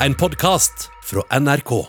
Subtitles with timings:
[0.00, 1.86] en podkast fra NRK.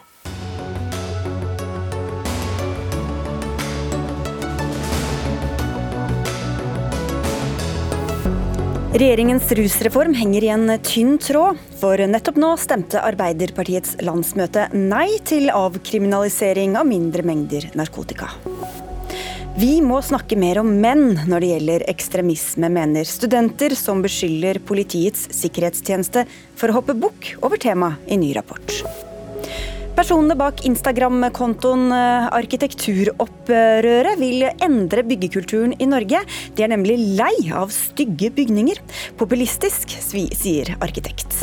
[8.98, 15.52] Regjeringens rusreform henger i en tynn tråd, for nettopp nå stemte Arbeiderpartiets landsmøte nei til
[15.54, 18.32] avkriminalisering av mindre mengder narkotika.
[19.58, 25.24] Vi må snakke mer om menn når det gjelder ekstremisme, mener studenter som beskylder Politiets
[25.34, 26.28] sikkerhetstjeneste
[26.60, 28.76] for å hoppe bukk over temaet i ny rapport.
[29.98, 36.22] Personene bak Instagram-kontoen eh, Arkitekturopprøret vil endre byggekulturen i Norge.
[36.54, 38.84] De er nemlig lei av stygge bygninger.
[39.18, 41.34] Populistisk, sier arkitekt.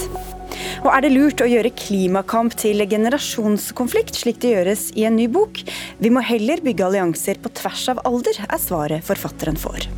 [0.84, 5.28] Og er det lurt å gjøre klimakamp til generasjonskonflikt, slik det gjøres i en ny
[5.32, 5.62] bok?
[6.00, 9.88] Vi må heller bygge allianser på tvers av alder, er svaret forfatteren får.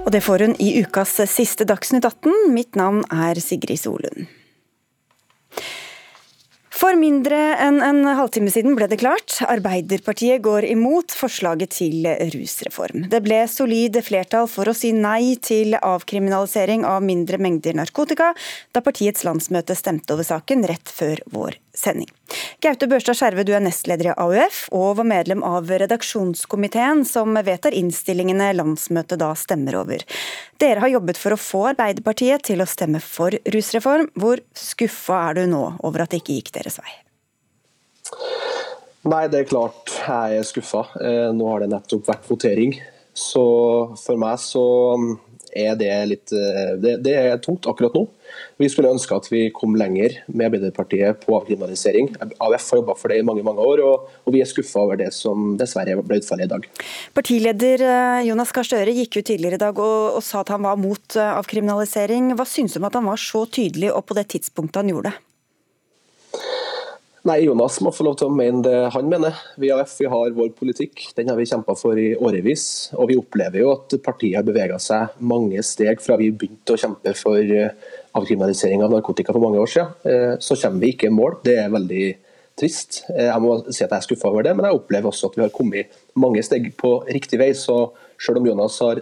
[0.00, 2.52] Og det får hun i ukas siste Dagsnytt 18.
[2.54, 4.28] Mitt navn er Sigrid Solund.
[6.80, 9.34] For mindre enn en halvtime siden ble det klart.
[9.44, 13.04] Arbeiderpartiet går imot forslaget til rusreform.
[13.12, 18.30] Det ble solid flertall for å si nei til avkriminalisering av mindre mengder narkotika,
[18.72, 22.08] da partiets landsmøte stemte over saken rett før vår sending.
[22.60, 27.76] Gaute Børstad Skjerve, du er nestleder i AUF og var medlem av redaksjonskomiteen som vedtar
[27.76, 30.04] innstillingene landsmøtet da stemmer over.
[30.60, 34.10] Dere har jobbet for å få Arbeiderpartiet til å stemme for rusreform.
[34.18, 36.92] Hvor skuffa er du nå over at det ikke gikk deres vei?
[39.08, 40.84] Nei, det er klart jeg er skuffa.
[41.00, 42.76] Eh, nå har det nettopp vært votering.
[43.16, 43.42] Så
[43.98, 44.64] for meg så
[45.56, 48.06] er det litt eh, det, det, er tungt akkurat nå.
[48.60, 52.12] Vi skulle ønske at vi kom lenger med Arbeiderpartiet på avkriminalisering.
[52.38, 55.00] AUF har jobba for det i mange mange år, og, og vi er skuffa over
[55.00, 56.68] det som dessverre ble utfallet i dag.
[57.16, 60.64] Partileder eh, Jonas Gahr Støre gikk ut tidligere i dag og, og, sa at han
[60.66, 62.34] var mot eh, avkriminalisering.
[62.38, 65.10] Hva syns du om at han var så tydelig og på det tidspunktet han gjorde
[65.10, 65.29] det?
[67.28, 69.36] Nei, Jonas må få lov til å mene det han mener.
[69.60, 72.62] Vi i AF har vår politikk, den har vi kjempa for i årevis.
[72.96, 76.80] Og vi opplever jo at partiet har bevega seg mange steg fra vi begynte å
[76.80, 77.74] kjempe for eh,
[78.16, 79.92] avkriminalisering av narkotika for mange år siden.
[80.08, 81.36] Eh, så kommer vi ikke i mål.
[81.44, 82.06] Det er veldig
[82.62, 83.02] trist.
[83.12, 85.36] Eh, jeg må si at jeg er skuffa over det, men jeg opplever også at
[85.36, 87.50] vi har kommet mange steg på riktig vei.
[87.52, 87.82] så
[88.20, 88.98] selv om Jonas har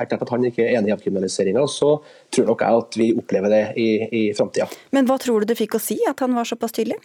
[0.00, 1.90] erklært at han ikke er enig i avkriminaliseringa, så
[2.32, 4.68] tror nok jeg at vi opplever det i, i framtida.
[4.96, 6.96] Men hva tror du det fikk å si at han var såpass tydelig?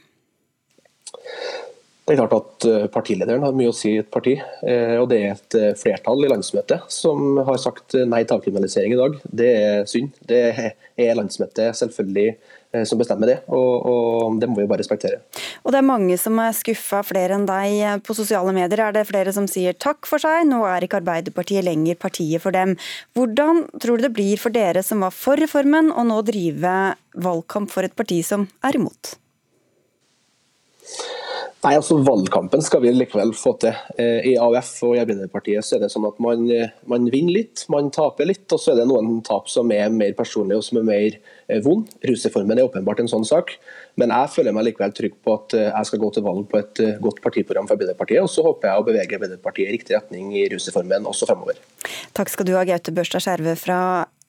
[2.08, 5.10] Det er klart at eh, Partilederen har mye å si i et parti, eh, og
[5.12, 9.18] det er et eh, flertall i landsmøtet som har sagt nei til avkriminalisering i dag.
[9.42, 10.16] Det er synd.
[10.30, 12.38] Det er landsmøtet selvfølgelig
[12.86, 15.22] som bestemmer det, og, og, det må vi bare respektere.
[15.64, 18.84] Og Det er mange som er skuffa, flere enn deg på sosiale medier.
[18.84, 22.54] Er det flere som sier takk for seg, nå er ikke Arbeiderpartiet lenger partiet for
[22.54, 22.76] dem.
[23.18, 26.76] Hvordan tror du det blir for dere som var for reformen, å nå drive
[27.18, 29.16] valgkamp for et parti som er imot?
[31.67, 33.75] Nei, altså Valgkampen skal vi likevel få til.
[34.00, 37.35] Eh, I AUF og i Arbeiderpartiet så er det sånn at man, eh, man, vinner
[37.41, 38.45] litt, man taper litt.
[38.55, 41.59] Og så er det noen tap som er mer personlige og som er mer eh,
[41.66, 41.91] vond.
[42.07, 43.57] Rusreformen er åpenbart en sånn sak.
[44.00, 46.83] Men jeg føler meg likevel trygg på at jeg skal gå til valg på et
[47.03, 48.23] godt partiprogram for Arbeiderpartiet.
[48.23, 51.59] Og så håper jeg å bevege Arbeiderpartiet i riktig retning i rusreformen også fremover.
[52.16, 53.81] Takk skal du ha, Gaute Børstad Skjerve fra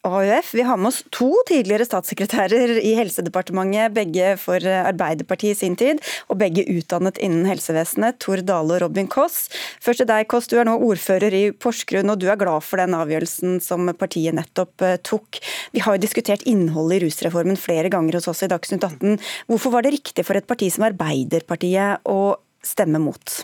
[0.06, 0.54] AUF.
[0.54, 6.02] Vi har med oss to tidligere statssekretærer i Helsedepartementet, begge for Arbeiderpartiet i sin tid,
[6.30, 9.48] og begge utdannet innen helsevesenet, Tor Dale og Robin Koss.
[9.84, 10.48] Først til deg, Koss.
[10.50, 14.36] Du er nå ordfører i Porsgrunn, og du er glad for den avgjørelsen som partiet
[14.38, 15.40] nettopp eh, tok.
[15.74, 19.18] Vi har jo diskutert innholdet i rusreformen flere ganger hos oss i Dagsnytt 18.
[19.50, 22.20] Hvorfor var det riktig for et parti som Arbeiderpartiet å
[22.64, 23.40] stemme mot?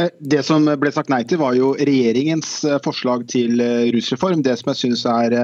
[0.00, 4.42] Eh, det som ble sagt nei til, var jo regjeringens eh, forslag til eh, rusreform.
[4.46, 5.36] Det som jeg syns er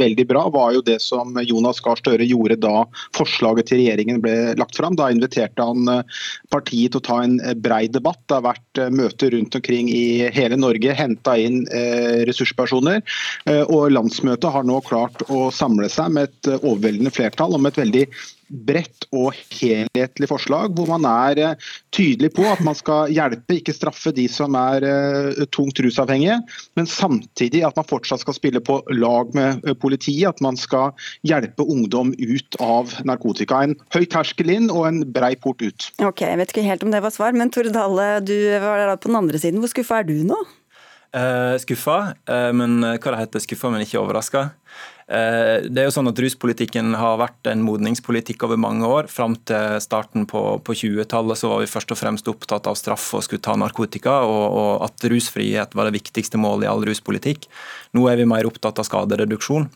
[0.00, 2.84] veldig bra, var jo det som Jonas Gahr Støre gjorde da
[3.16, 4.96] forslaget til regjeringen ble lagt fram.
[4.98, 6.04] Da inviterte han
[6.52, 8.20] partiet til å ta en brei debatt.
[8.28, 11.62] Det har vært møter rundt omkring i hele Norge, henta inn
[12.28, 13.02] ressurspersoner.
[13.68, 18.06] Og landsmøtet har nå klart å samle seg med et overveldende flertall om et veldig
[18.50, 23.74] bredt og helhetlig forslag, hvor man er eh, tydelig på at man skal hjelpe, ikke
[23.74, 26.40] straffe de som er eh, tungt rusavhengige,
[26.78, 30.28] men samtidig at man fortsatt skal spille på lag med eh, politiet.
[30.30, 30.92] At man skal
[31.26, 33.62] hjelpe ungdom ut av narkotika.
[33.64, 35.90] En høy terskel inn og en brei port ut.
[36.02, 38.96] Ok, Jeg vet ikke helt om det var svar, men Tore Dale, du var der
[39.00, 39.62] på den andre siden.
[39.62, 40.38] Hvor skuffa er du nå?
[41.10, 44.50] Uh, skuffa, uh, men hva det heter skuffa, men ikke overraska.
[45.10, 49.08] Eh, det er jo sånn at Ruspolitikken har vært en modningspolitikk over mange år.
[49.10, 53.08] Fram til starten på, på 20-tallet så var vi først og fremst opptatt av straff
[53.18, 57.50] og skulle ta narkotika, og, og, at rusfrihet var det viktigste målet i all ruspolitikk.
[57.98, 59.66] Nå er vi mer opptatt av skadereduksjon.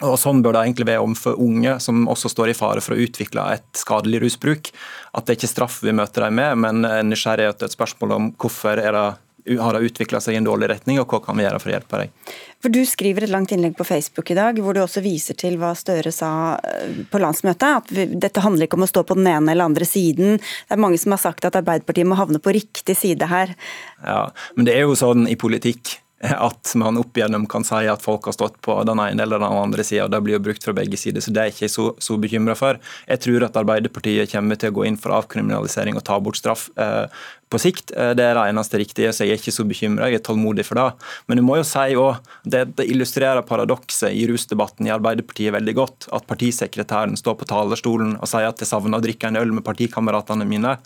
[0.00, 3.02] Og Sånn bør det egentlig være overfor unge som også står i fare for å
[3.04, 4.70] utvikle et skadelig rusbruk.
[5.12, 8.30] At det ikke er straff vi møter dem med, men nysgjerrighet og et spørsmål om
[8.40, 9.08] hvorfor er det
[9.58, 11.74] har det utvikla seg i en dårlig retning, og hva kan vi gjøre for å
[11.74, 12.34] hjelpe deg?
[12.60, 15.56] For Du skriver et langt innlegg på Facebook i dag, hvor du også viser til
[15.60, 17.80] hva Støre sa eh, på landsmøtet.
[17.80, 20.38] At dette handler ikke om å stå på den ene eller andre siden.
[20.38, 23.56] Det er mange som har sagt at Arbeiderpartiet må havne på riktig side her.
[24.04, 28.02] Ja, men det er jo sånn i politikk at man opp igjennom kan si at
[28.04, 30.08] folk har stått på den ene eller den andre sida.
[30.12, 32.56] Det blir jo brukt fra begge sider, så det er jeg ikke så, så bekymra
[32.58, 32.80] for.
[33.08, 36.68] Jeg tror at Arbeiderpartiet kommer til å gå inn for avkriminalisering og ta bort straff
[36.76, 37.08] eh,
[37.48, 37.94] på sikt.
[37.96, 40.10] Eh, det er det eneste riktige, så jeg er ikke så bekymra.
[40.12, 40.86] Jeg er tålmodig for det.
[41.24, 45.78] Men du må jo si òg, det, det illustrerer paradokset i rusdebatten i Arbeiderpartiet veldig
[45.80, 49.56] godt, at partisekretæren står på talerstolen og sier at jeg savner å drikke en øl
[49.56, 50.76] med partikameratene mine.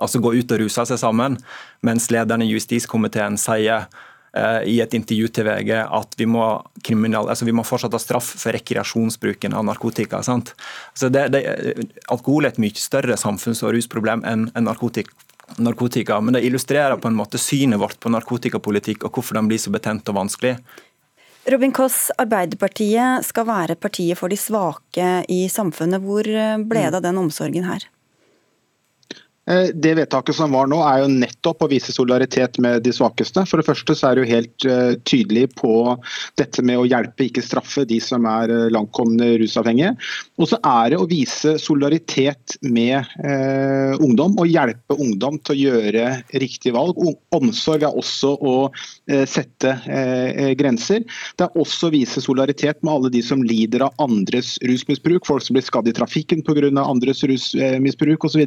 [0.00, 1.36] Altså gå ut og ruse seg sammen,
[1.84, 3.90] mens lederen i justiskomiteen sier
[4.36, 6.44] i et intervju til VG at vi må,
[7.18, 10.20] altså vi må fortsatt ha straff for rekreasjonsbruken av narkotika.
[10.20, 11.42] Altså det, det,
[12.12, 15.14] alkohol er et mye større samfunns- og rusproblem enn narkotika,
[15.56, 16.20] narkotika.
[16.20, 19.72] Men det illustrerer på en måte synet vårt på narkotikapolitikk og hvorfor den blir så
[19.74, 20.58] betent og vanskelig.
[21.48, 26.04] Robin Koss, Arbeiderpartiet skal være partiet for de svake i samfunnet.
[26.04, 26.28] Hvor
[26.68, 27.88] ble det av den omsorgen her?
[29.48, 33.46] Eh, det vedtaket som var nå, er jo nettopp å vise solidaritet med de svakeste.
[33.48, 35.72] For det første så er det jo helt uh, tydelig på
[36.36, 39.94] dette med å hjelpe, ikke straffe, de som er uh, langtkomne rusavhengige.
[40.36, 45.58] Og så er det å vise solidaritet med eh, ungdom, og hjelpe ungdom til å
[45.58, 46.04] gjøre
[46.42, 46.98] riktige valg.
[47.34, 48.54] Omsorg er også å
[49.28, 49.72] sette
[50.58, 51.04] grenser.
[51.38, 55.26] Det er også å vise solidaritet med alle de som lider av andres rusmisbruk.
[55.26, 56.70] Folk som blir skadd i trafikken pga.
[56.82, 58.44] andres rusmisbruk osv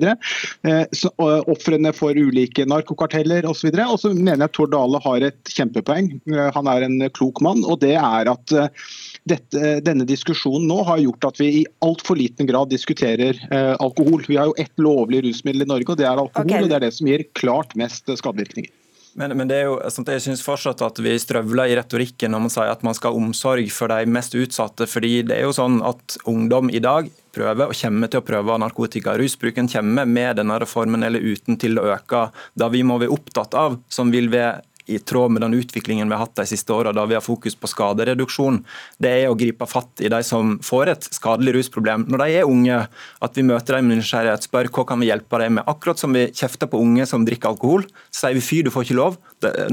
[1.52, 3.70] ofrene for ulike narkokarteller osv.
[3.72, 6.12] Og så mener jeg Tord Dale har et kjempepoeng.
[6.32, 7.64] Eh, han er en klok mann.
[7.66, 8.68] og det er at eh,
[9.30, 14.26] dette, denne diskusjonen nå har gjort at vi i altfor liten grad diskuterer eh, alkohol.
[14.28, 16.48] Vi har jo ett lovlig rusmiddel i Norge, og det er alkohol.
[16.50, 16.64] Okay.
[16.64, 18.72] og Det er det som gir klart mest skadevirkninger.
[19.14, 22.44] Men, men, det er jo, sånn jeg synes fortsatt at vi strøvler i retorikken når
[22.46, 24.88] man sier at man skal ha omsorg for de mest utsatte.
[24.88, 28.58] fordi det er jo sånn at Ungdom i dag prøver og kommer til å prøve
[28.62, 29.16] narkotika.
[29.20, 32.28] Rusbruken kommer med denne reformen eller uten til å øke.
[32.56, 36.16] Det vi må være opptatt av, som vil være i tråd med den utviklingen vi
[36.16, 38.62] har hatt de siste årene, da vi har fokus på skadereduksjon,
[39.02, 42.50] det er å gripe fatt i de som får et skadelig rusproblem når de er
[42.50, 42.82] unge.
[43.22, 45.68] At vi møter dem med nysgjerrighet, spør hva kan vi hjelpe dem med.
[45.72, 48.88] Akkurat som vi kjefter på unge som drikker alkohol, så sier vi fy, du får
[48.88, 49.18] ikke lov.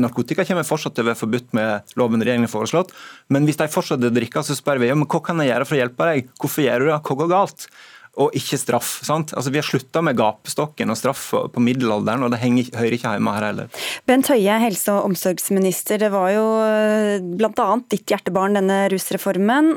[0.00, 2.94] Narkotika kommer fortsatt til å være forbudt med loven regjeringen har foreslått.
[3.32, 5.68] Men hvis de fortsetter å drikke, så spør vi ja, men hva kan jeg gjøre
[5.68, 6.34] for å hjelpe deg.
[6.40, 6.98] Hvorfor gjør du det?
[7.08, 7.70] Hva går galt?
[8.18, 8.98] Og ikke straff.
[9.06, 9.32] sant?
[9.36, 13.14] Altså Vi har slutta med gapestokken og straff på middelalderen, og det henger, hører ikke
[13.14, 13.82] hjemme her heller.
[14.08, 16.02] Bent Høie, helse- og omsorgsminister.
[16.02, 17.68] Det var jo eh, bl.a.
[17.90, 19.74] ditt hjertebarn, denne rusreformen.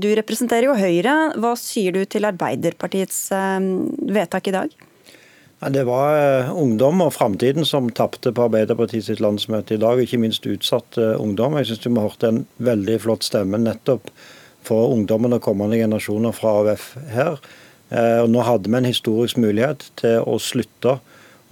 [0.00, 1.16] Du representerer jo Høyre.
[1.42, 4.76] Hva sier du til Arbeiderpartiets vedtak i dag?
[5.58, 10.20] Det var eh, ungdom og framtiden som tapte på Arbeiderpartiet sitt landsmøte i dag, ikke
[10.20, 11.56] minst utsatt eh, ungdom.
[11.56, 14.10] Jeg syns vi ha hørt en veldig flott stemme nettopp
[14.66, 17.38] for ungdommen og kommende generasjoner fra AUF her.
[17.90, 20.98] Eh, og nå hadde vi en historisk mulighet til å slutte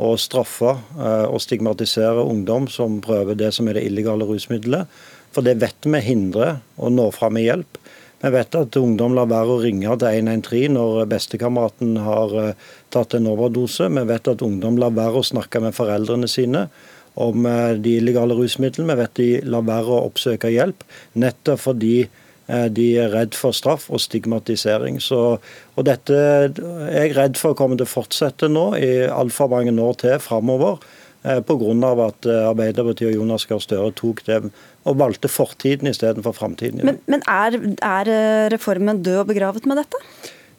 [0.02, 4.90] å straffe eh, og stigmatisere ungdom som prøver det som er det illegale rusmiddelet.
[5.34, 7.78] For det vet vi hindrer å nå fram med hjelp.
[8.24, 13.14] Vi vet at ungdom lar være å ringe til 113 når bestekameraten har eh, tatt
[13.14, 13.86] en overdose.
[13.86, 16.66] Vi vet at ungdom lar være å snakke med foreldrene sine
[17.14, 17.46] om
[17.78, 18.90] de illegale rusmidlene.
[18.90, 20.82] Vi vet de lar være å oppsøke hjelp,
[21.14, 22.08] nettopp fordi
[22.46, 24.98] de er redd for straff og stigmatisering.
[25.00, 26.50] Så, og dette er
[26.92, 30.82] jeg redd for kommer til å fortsette nå i altfor mange år til framover.
[31.24, 32.06] Eh, Pga.
[32.06, 34.42] at eh, Arbeiderpartiet og Jonas Gahr Støre tok det
[34.84, 36.84] og valgte fortiden istedenfor framtiden.
[36.84, 38.10] Men, men er, er,
[38.52, 40.00] reformen død og begravet med dette?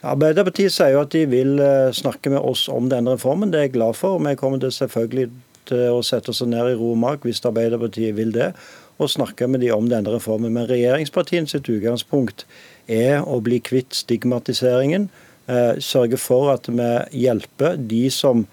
[0.01, 1.61] Arbeiderpartiet sier jo at de vil
[1.93, 3.53] snakke med oss om denne reformen.
[3.53, 4.17] Det er jeg glad for.
[4.25, 5.29] Vi kommer til selvfølgelig
[5.69, 8.51] til å sette oss ned i ro og mak hvis Arbeiderpartiet vil det
[8.97, 10.53] og snakke med de om denne reformen.
[10.55, 12.45] Men regjeringspartiene sitt utgangspunkt
[12.91, 15.09] er å bli kvitt stigmatiseringen.
[15.47, 16.91] Eh, sørge for at vi
[17.25, 18.45] hjelper de som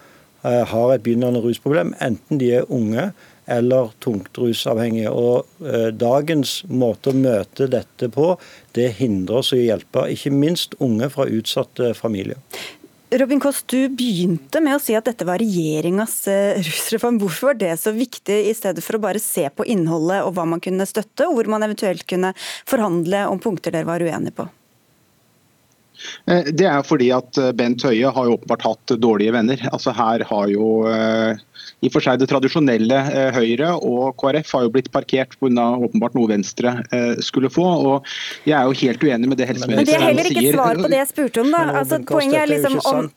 [0.45, 3.13] eh, har et begynnende rusproblem, enten de er unge
[3.51, 5.11] eller tungt rusavhengige.
[5.11, 8.35] Og eh, Dagens måte å møte dette på,
[8.77, 12.39] det hindrer oss i å hjelpe ikke minst unge fra utsatte familier.
[13.13, 17.19] Robin Koss, du begynte med å si at dette var regjeringas eh, rusreform.
[17.21, 20.47] Hvorfor var det så viktig, i stedet for å bare se på innholdet og hva
[20.49, 22.33] man kunne støtte, og hvor man eventuelt kunne
[22.65, 24.49] forhandle om punkter dere var uenige på?
[26.27, 29.63] Eh, det er fordi at eh, Bent Høie har jo åpenbart hatt dårlige venner.
[29.73, 31.41] Altså Her har jo eh,
[31.83, 32.99] i og for seg det tradisjonelle
[33.35, 35.65] Høyre og KrF har jo blitt parkert pga.
[35.83, 36.75] åpenbart noe Venstre
[37.23, 37.65] skulle få.
[37.67, 38.13] og
[38.47, 39.91] Jeg er jo helt uenig med det helseministeren sier.
[39.91, 40.59] Men det er heller ikke sier.
[40.59, 41.51] svar på det jeg spurte om.
[41.55, 41.63] da.
[41.83, 43.11] Altså, poenget er liksom om,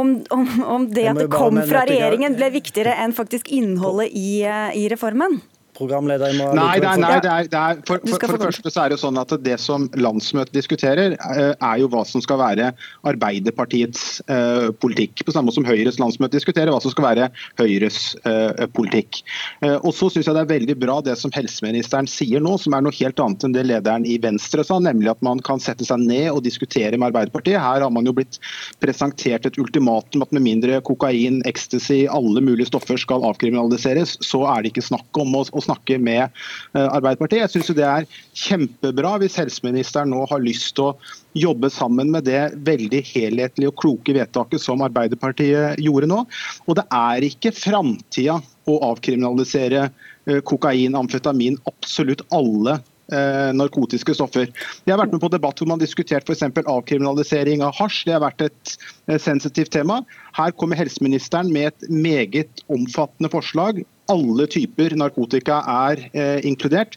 [0.00, 0.44] om, om,
[0.76, 4.44] om det at det kom fra regjeringen ble viktigere enn faktisk innholdet i,
[4.76, 5.40] i reformen?
[5.80, 8.72] Programleder må Nei, det er, nei det er, det er, for, for, for, det første
[8.72, 12.40] så er det sånn at det som landsmøtet diskuterer, eh, er jo hva som skal
[12.40, 12.70] være
[13.06, 15.24] Arbeiderpartiets uh, politikk.
[15.26, 17.28] På samme måte som Høyres landsmøte diskuterer hva som skal være
[17.60, 19.22] Høyres uh, politikk.
[19.64, 22.76] Uh, og så syns jeg det er veldig bra det som helseministeren sier nå, som
[22.76, 25.86] er noe helt annet enn det lederen i Venstre sa, nemlig at man kan sette
[25.86, 27.60] seg ned og diskutere med Arbeiderpartiet.
[27.60, 28.40] Her har man jo blitt
[28.82, 34.62] presentert et ultimatum at med mindre kokain, ecstasy, alle mulige stoffer skal avkriminaliseres, så er
[34.62, 37.44] det ikke snakk om å, å snakke med eh, Arbeiderpartiet.
[37.44, 42.26] Jeg syns det er kjempebra hvis helseministeren nå har lyst til å jobbe sammen med
[42.26, 46.24] det veldig helhetlige og kloke vedtaket som Arbeiderpartiet gjorde nå.
[46.66, 52.80] Og det er ikke framtida å avkriminalisere eh, kokain, amfetamin, absolutt alle
[53.14, 54.50] eh, narkotiske stoffer.
[54.84, 56.44] Jeg har vært med på debatt hvor man har diskutert f.eks.
[56.60, 58.02] avkriminalisering av hasj.
[58.08, 58.76] Det har vært et
[59.22, 60.02] sensitivt tema.
[60.38, 66.96] Her kommer helseministeren med et meget omfattende forslag alle typer narkotika er eh, inkludert.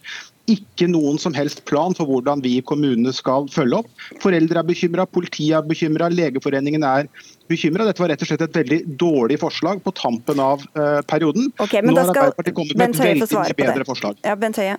[0.50, 4.02] Ikke noen som helst plan for hvordan vi i kommunene skal følge opp.
[4.20, 7.08] Foreldre er bekymra, politiet er bekymra, Legeforeningen er
[7.48, 7.86] bekymra.
[7.88, 11.48] Dette var rett og slett et veldig dårlig forslag på tampen av eh, perioden.
[11.56, 14.20] Okay, Nå har Arbeiderpartiet kommet med et veldig bedre forslag.
[14.26, 14.76] Ja, Bent Høie.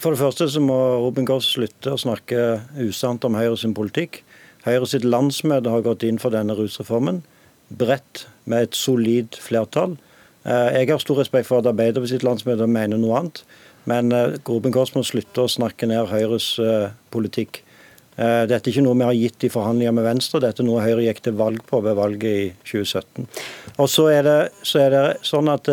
[0.00, 4.22] For det første så må Robin Goss slutte å snakke usant om Høyre sin politikk.
[4.64, 7.20] Høyre sitt landsmøte har gått inn for denne rusreformen,
[7.68, 9.98] bredt med et solid flertall.
[10.46, 13.42] Eh, jeg har stor respekt for at Arbeiderpartiets landsmøte mener noe annet,
[13.90, 17.62] men eh, Groben Kors må slutte å snakke ned Høyres eh, politikk.
[18.16, 21.02] Dette er ikke noe vi har gitt i forhandlinger med Venstre, dette er noe Høyre
[21.04, 23.26] gikk til valg på ved valget i 2017.
[23.76, 25.68] Og så er det, så er det sånn at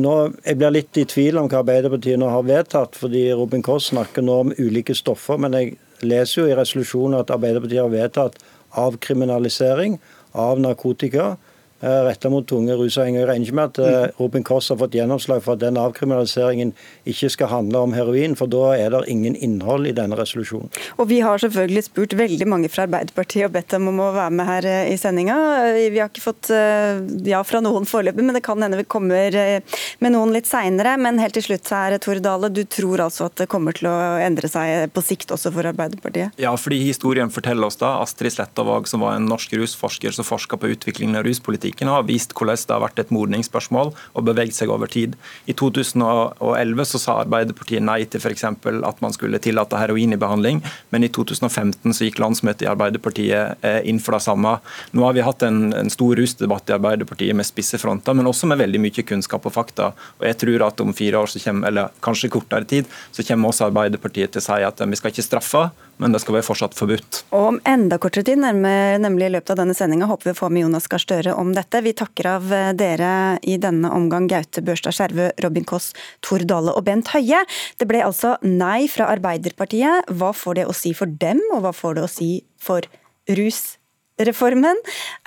[0.00, 0.14] nå,
[0.46, 4.24] Jeg blir litt i tvil om hva Arbeiderpartiet nå har vedtatt, fordi Robin Kors snakker
[4.24, 5.36] nå om ulike stoffer.
[5.36, 8.40] Men jeg leser jo i resolusjonen at Arbeiderpartiet har vedtatt
[8.86, 10.00] avkriminalisering
[10.32, 11.45] av narkotika Eh,
[11.80, 13.22] retta mot tunge rusavhengige.
[13.22, 16.72] Jeg regner ikke med at uh, Robin Koss har fått gjennomslag for at den avkriminaliseringen
[17.08, 20.70] ikke skal handle om heroin, for da er det ingen innhold i denne resolusjonen.
[20.96, 24.34] Og Vi har selvfølgelig spurt veldig mange fra Arbeiderpartiet og bedt dem om å være
[24.38, 25.36] med her i sendinga.
[25.76, 26.50] Vi har ikke fått
[27.26, 29.36] ja fra noen foreløpig, men det kan hende vi kommer
[30.02, 30.96] med noen litt seinere.
[31.00, 33.94] Men helt til slutt her, Tore Dale, du tror altså at det kommer til å
[34.22, 36.36] endre seg på sikt også for Arbeiderpartiet?
[36.40, 40.58] Ja, fordi historien forteller oss da Astrid Slettavag, som var en norsk rusforsker som forska
[40.60, 44.54] på utviklingen av ruspolitikk, politikken har vist hvordan det har vært et modningsspørsmål og beveget
[44.54, 45.16] seg over tid.
[45.46, 48.44] I 2011 så sa Arbeiderpartiet nei til f.eks.
[48.44, 53.64] at man skulle tillate heroin i behandling, men i 2015 så gikk landsmøtet i Arbeiderpartiet
[53.66, 54.58] eh, inn for det samme.
[54.92, 58.46] Nå har vi hatt en, en stor rusdebatt i Arbeiderpartiet med spisse fronter, men også
[58.46, 59.90] med veldig mye kunnskap og fakta.
[60.20, 63.50] Og jeg tror at om fire år, så kommer, eller kanskje kortere tid, så kommer
[63.50, 65.66] også Arbeiderpartiet til å si at vi skal ikke straffe,
[66.02, 67.22] men det skal være fortsatt forbudt.
[67.36, 70.50] Og om enda kortere tid, nemlig i løpet av denne sendinga, håper vi å få
[70.52, 71.82] med Jonas Gahr Støre om dette.
[71.84, 73.12] Vi takker av eh, dere
[73.46, 75.92] i denne omgang, Gaute Børstad Skjervø, Robin Koss,
[76.26, 77.42] Tor Dale og Bent Høie.
[77.80, 80.12] Det ble altså nei fra Arbeiderpartiet.
[80.18, 82.86] Hva får det å si for dem, og hva får det å si for
[83.38, 83.76] rus?
[84.16, 84.78] Reformen.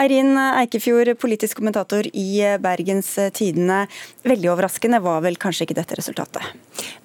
[0.01, 3.83] Eirin Eikefjord, politisk kommentator i Bergens Tidende.
[4.25, 6.43] Veldig overraskende var vel kanskje ikke dette resultatet?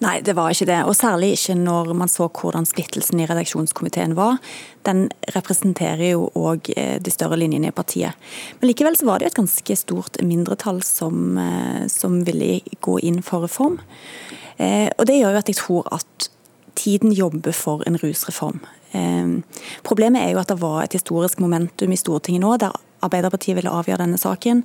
[0.05, 0.81] Nei, det var ikke det.
[0.89, 4.39] Og særlig ikke når man så hvordan splittelsen i redaksjonskomiteen var.
[4.87, 8.17] Den representerer jo òg eh, de større linjene i partiet.
[8.61, 13.21] Men likevel så var det et ganske stort mindretall som, eh, som ville gå inn
[13.25, 13.81] for reform.
[14.59, 16.31] Eh, og det gjør jo at jeg tror at
[16.79, 18.65] tiden jobber for en rusreform.
[18.95, 19.43] Ehm,
[19.87, 22.75] problemet er jo at det var et historisk momentum i Stortinget nå, der
[23.05, 24.63] Arbeiderpartiet ville avgjøre denne saken.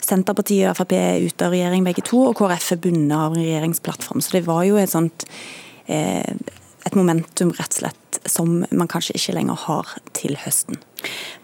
[0.00, 4.22] Senterpartiet og Frp er ute av regjering begge to, og KrF er bundet av regjeringsplattform.
[4.24, 5.26] Så det var jo et sånt
[5.90, 6.36] eh,
[6.86, 10.80] et momentum rett og slett som man kanskje ikke lenger har til høsten.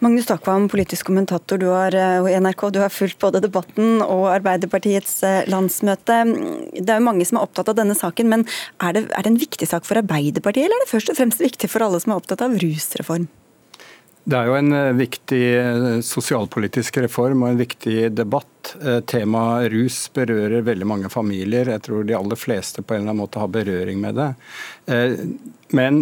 [0.03, 2.67] Magnus Takvam, politisk kommentator du har, og NRK.
[2.73, 6.19] Du har fulgt både debatten og Arbeiderpartiets eh, landsmøte.
[6.77, 8.45] Det er jo mange som er opptatt av denne saken, men
[8.83, 11.43] er det, er det en viktig sak for Arbeiderpartiet, eller er det først og fremst
[11.43, 13.27] viktig for alle som er opptatt av rusreform?
[14.27, 15.43] Det er jo en eh, viktig
[16.05, 18.45] sosialpolitisk reform og en viktig debatt.
[19.07, 21.69] Temaet rus berører veldig mange familier.
[21.71, 24.25] Jeg tror de aller fleste på en eller annen måte har berøring med det.
[25.71, 26.01] Men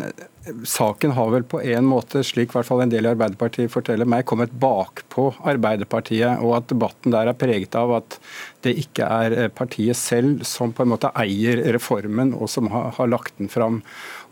[0.68, 4.26] saken har vel på en måte, slik hvert fall en del i Arbeiderpartiet forteller meg,
[4.30, 8.20] kommet bakpå Arbeiderpartiet, og at debatten der er preget av at
[8.66, 13.12] det ikke er partiet selv som på en måte eier reformen og som har, har
[13.12, 13.82] lagt den fram.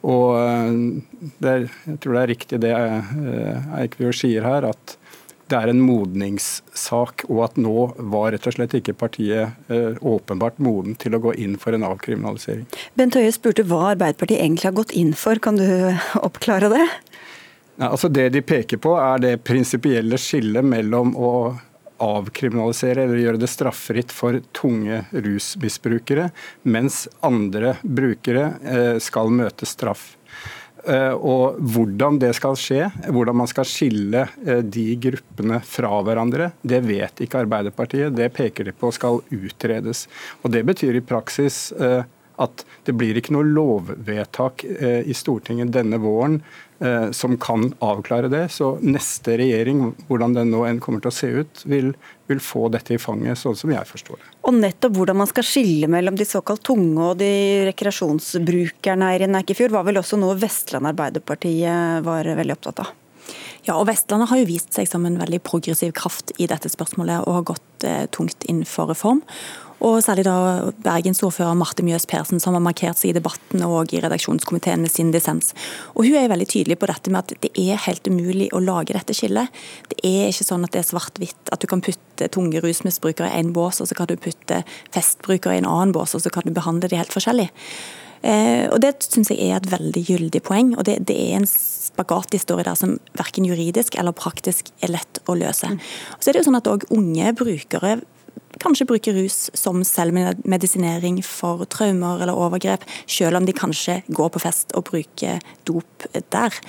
[0.03, 2.73] Og er, Jeg tror det er riktig det
[3.79, 4.97] Eikvjord sier her, at
[5.51, 10.61] det er en modningssak, og at nå var rett og slett ikke partiet eh, åpenbart
[10.63, 12.65] moden til å gå inn for en avkriminalisering.
[12.99, 15.67] Bent Høie spurte hva Arbeiderpartiet egentlig har gått inn for, kan du
[16.27, 16.87] oppklare det?
[17.75, 21.33] Ja, altså det de peker på er det prinsipielle skillet mellom å
[22.03, 26.29] avkriminalisere eller gjøre det straffritt for tunge rusmisbrukere,
[26.67, 30.13] mens andre brukere eh, skal møte straff.
[30.83, 36.49] Eh, og hvordan det skal skje, hvordan man skal skille eh, de gruppene fra hverandre,
[36.59, 38.11] det vet ikke Arbeiderpartiet.
[38.15, 40.07] Det peker de på skal utredes.
[40.43, 42.03] Og Det betyr i praksis eh,
[42.43, 46.39] at det blir ikke noe lovvedtak i Stortinget denne våren
[47.15, 48.41] som kan avklare det.
[48.51, 51.93] Så neste regjering, hvordan den nå enn kommer til å se ut, vil,
[52.31, 54.31] vil, få dette i fanget, sånn som jeg forstår det.
[54.49, 57.31] Og nettopp hvordan man skal skille mellom de såkalt tunge og de
[57.69, 62.91] rekreasjonsbrukerne her i Eikefjord, var vel også noe Vestland Arbeiderpartiet var veldig opptatt av?
[63.63, 67.23] Ja, og Vestlandet har jo vist seg som en veldig progressiv kraft i dette spørsmålet,
[67.23, 69.23] og har gått eh, tungt inn for reform.
[69.83, 73.99] Og særlig da bergensordfører Marte Mjøs Persen, som har markert seg i debatten og i
[74.03, 75.51] redaksjonskomiteen med sin dissens.
[75.97, 78.95] Og Hun er veldig tydelig på dette med at det er helt umulig å lage
[78.95, 79.51] dette skillet.
[79.91, 83.43] Det er ikke sånn at det er svart-hvitt, at du kan putte tunge rusmisbrukere i
[83.43, 84.61] én bås, og så kan du putte
[84.95, 87.49] festbrukere i en annen bås, og så kan du behandle de helt forskjellig.
[88.23, 90.77] Eh, og Det syns jeg er et veldig gyldig poeng.
[90.77, 94.71] og det, det er en spagat de står i der som verken juridisk eller praktisk
[94.81, 95.67] er lett å løse.
[95.67, 95.79] Mm.
[96.19, 97.97] så er det jo sånn at også Unge brukere
[98.63, 104.43] kanskje bruker rus som selvmedisinering for traumer eller overgrep, selv om de kanskje går på
[104.43, 106.61] fest og bruker dop der.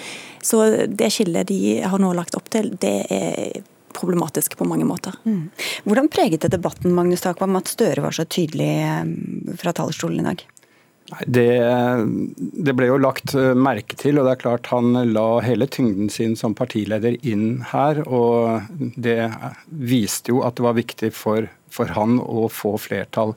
[0.42, 3.62] Så det skillet de har nå lagt opp til, det er
[3.94, 5.14] problematisk på mange måter.
[5.25, 5.50] Mm.
[5.87, 10.26] Hvordan preget det debatten Magnus Takvam, at Støre var så tydelig eh, fra talerstolen i
[10.26, 10.42] dag?
[11.04, 11.61] Det,
[12.64, 16.08] det, ble jo lagt eh, merke til, og det er klart han la hele tyngden
[16.12, 18.00] sin som partileder inn her.
[18.08, 18.64] Og
[18.96, 19.28] det
[19.68, 23.34] viste jo at det var viktig for, for han å få flertall.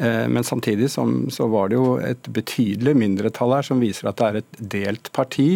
[0.00, 4.18] Eh, men samtidig som, så var det jo et betydelig mindretall her som viser at
[4.18, 5.50] det er et delt parti.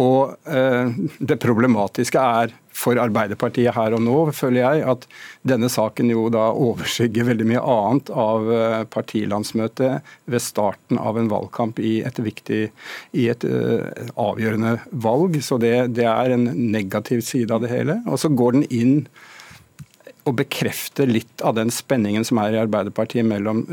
[0.00, 5.06] Og eh, det problematiske er for Arbeiderpartiet her og nå, føler jeg, at
[5.48, 11.30] denne saken jo da overskygger veldig mye annet av eh, partilandsmøtet ved starten av en
[11.32, 12.62] valgkamp i et viktig,
[13.18, 13.86] i et uh,
[14.20, 15.38] avgjørende valg.
[15.44, 18.00] Så det, det, er en negativ side av det hele.
[18.06, 18.96] Og så går den inn
[20.28, 23.64] og bekrefter litt av den spenningen som er i Arbeiderpartiet mellom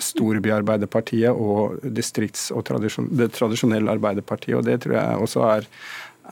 [0.00, 4.56] storbyarbeiderpartiet og distrikts- og tradisjon, det tradisjonelle Arbeiderpartiet.
[4.56, 5.68] og Det tror jeg også er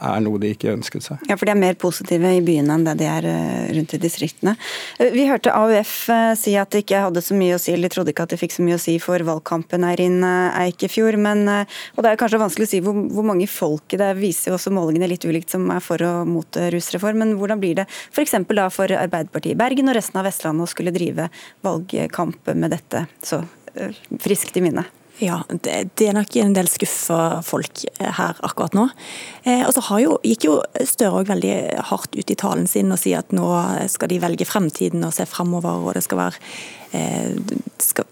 [0.00, 1.22] er noe de ikke ønsket seg.
[1.28, 4.00] Ja, For de er mer positive i byene enn det de er eh, rundt i
[4.02, 4.54] distriktene.
[4.98, 7.92] Eh, vi hørte AUF eh, si at det ikke hadde så mye å si, eller
[7.92, 10.32] trodde ikke at det fikk så mye å si for valgkampen inne
[10.64, 11.18] Eikefjord.
[11.22, 14.58] Men, og det er kanskje vanskelig å si hvor, hvor mange folk det viser jo
[14.58, 17.24] også målingene litt ulikt som er for og mot rusreform.
[17.24, 18.36] Men hvordan blir det f.eks.
[18.54, 21.30] da for Arbeiderpartiet i Bergen og resten av Vestlandet å skulle drive
[21.66, 23.42] valgkamp med dette så
[24.22, 24.86] friskt i minne?
[25.18, 28.84] Ja, det, er nok en del skuffa folk eh, her akkurat nå.
[29.42, 31.54] Eh, og så gikk jo Støre òg veldig
[31.90, 33.46] hardt ut i talen sin og sier at nå
[33.90, 36.38] skal de velge fremtiden og se fremover, og det skal være
[36.94, 37.34] eh,
[37.82, 38.06] skal,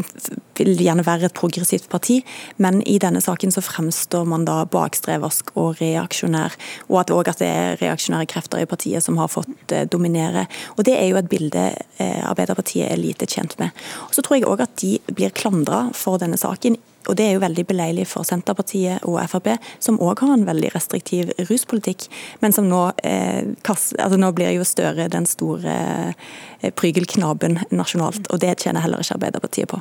[0.58, 2.18] vil gjerne være et progressivt parti,
[2.62, 6.58] men i denne saken så fremstår man da bakstreversk og reaksjonær,
[6.90, 10.48] og at, også at det er reaksjonære krefter i partiet som har fått dominere.
[10.74, 11.68] Og Det er jo et bilde
[12.02, 13.70] Arbeiderpartiet er lite tjent med.
[14.08, 17.36] Og Så tror jeg òg at de blir klandra for denne saken og Det er
[17.36, 22.08] jo veldig beleilig for Senterpartiet og Frp, som òg har en veldig restriktiv ruspolitikk,
[22.42, 25.72] men som nå, eh, altså nå blir jo Støre den store
[26.60, 28.26] eh, prygelknaben nasjonalt.
[28.32, 29.80] og Det tjener heller ikke Arbeiderpartiet på.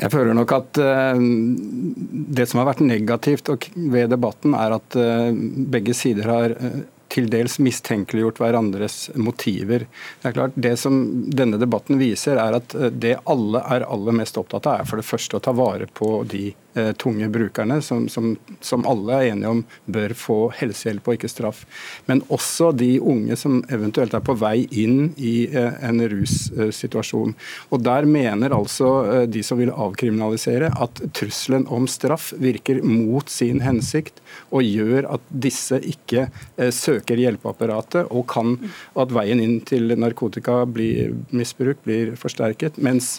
[0.00, 5.28] Jeg føler nok at uh, det som har vært negativt ved debatten, er at uh,
[5.70, 9.86] begge sider har uh, til dels mistenkeliggjort hverandres motiver.
[10.20, 11.00] Det er klart, det som
[11.34, 15.08] denne debatten viser, er at det alle er aller mest opptatt av, er for det
[15.08, 19.50] første å ta vare på de Eh, tunge brukerne, som, som, som, alle er enige
[19.50, 21.64] om bør få helsehjelp og ikke straff.
[22.06, 27.34] Men også de unge som eventuelt er på vei inn i eh, en russituasjon.
[27.70, 33.28] Og Der mener altså eh, de som vil avkriminalisere at trusselen om straff virker mot
[33.30, 34.22] sin hensikt
[34.54, 36.28] og gjør at disse ikke
[36.74, 38.54] søker hjelpeapparatet, og kan,
[38.98, 42.78] at veien inn til narkotikamisbruk blir forsterket.
[42.78, 43.18] mens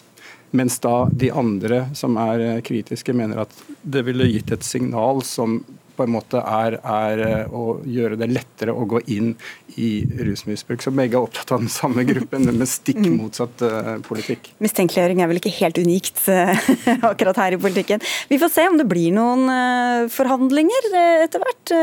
[0.51, 5.61] mens da de andre som er kritiske, mener at det ville gitt et signal som
[6.01, 9.33] på en måte er, er, eh, å gjøre det lettere å gå inn
[9.81, 9.89] i
[10.25, 10.81] rusmisbruk.
[10.83, 13.17] Så begge er opptatt av den samme gruppen, men med stikk mm.
[13.19, 14.51] motsatt uh, politikk.
[14.63, 16.23] Mistenkeliggjøring er vel ikke helt unikt
[17.11, 18.03] akkurat her i politikken.
[18.31, 20.89] Vi får se om det blir noen uh, forhandlinger
[21.27, 21.75] etter hvert.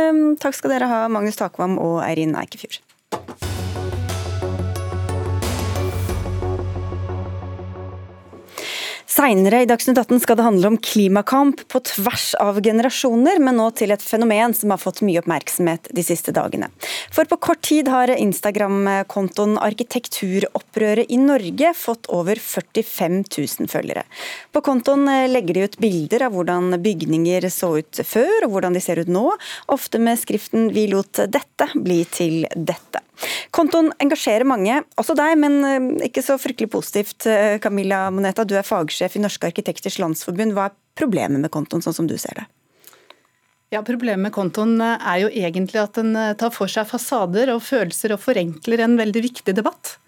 [0.43, 2.83] takk skal dere ha, Magnus Takvam og Eirin Eikefjord.
[9.19, 13.65] Seinere i Dagsnytt 18 skal det handle om klimakamp på tvers av generasjoner, men nå
[13.75, 16.69] til et fenomen som har fått mye oppmerksomhet de siste dagene.
[17.11, 24.07] For på kort tid har Instagram-kontoen Arkitekturopprøret i Norge fått over 45 000 følgere.
[24.55, 28.87] På kontoen legger de ut bilder av hvordan bygninger så ut før, og hvordan de
[28.87, 29.27] ser ut nå,
[29.67, 33.03] ofte med skriften 'Vi lot dette bli til dette'.
[33.55, 37.27] Kontoen engasjerer mange, også deg, men eh, ikke så fryktelig positivt.
[37.27, 40.57] Eh, Camilla Moneta, du er fagsjef i Norske arkitekters landsforbund.
[40.57, 42.49] Hva er problemet med kontoen, sånn som du ser det?
[43.73, 47.65] Ja, Problemet med kontoen eh, er jo egentlig at den tar for seg fasader og
[47.65, 49.99] følelser og forenkler en veldig viktig debatt.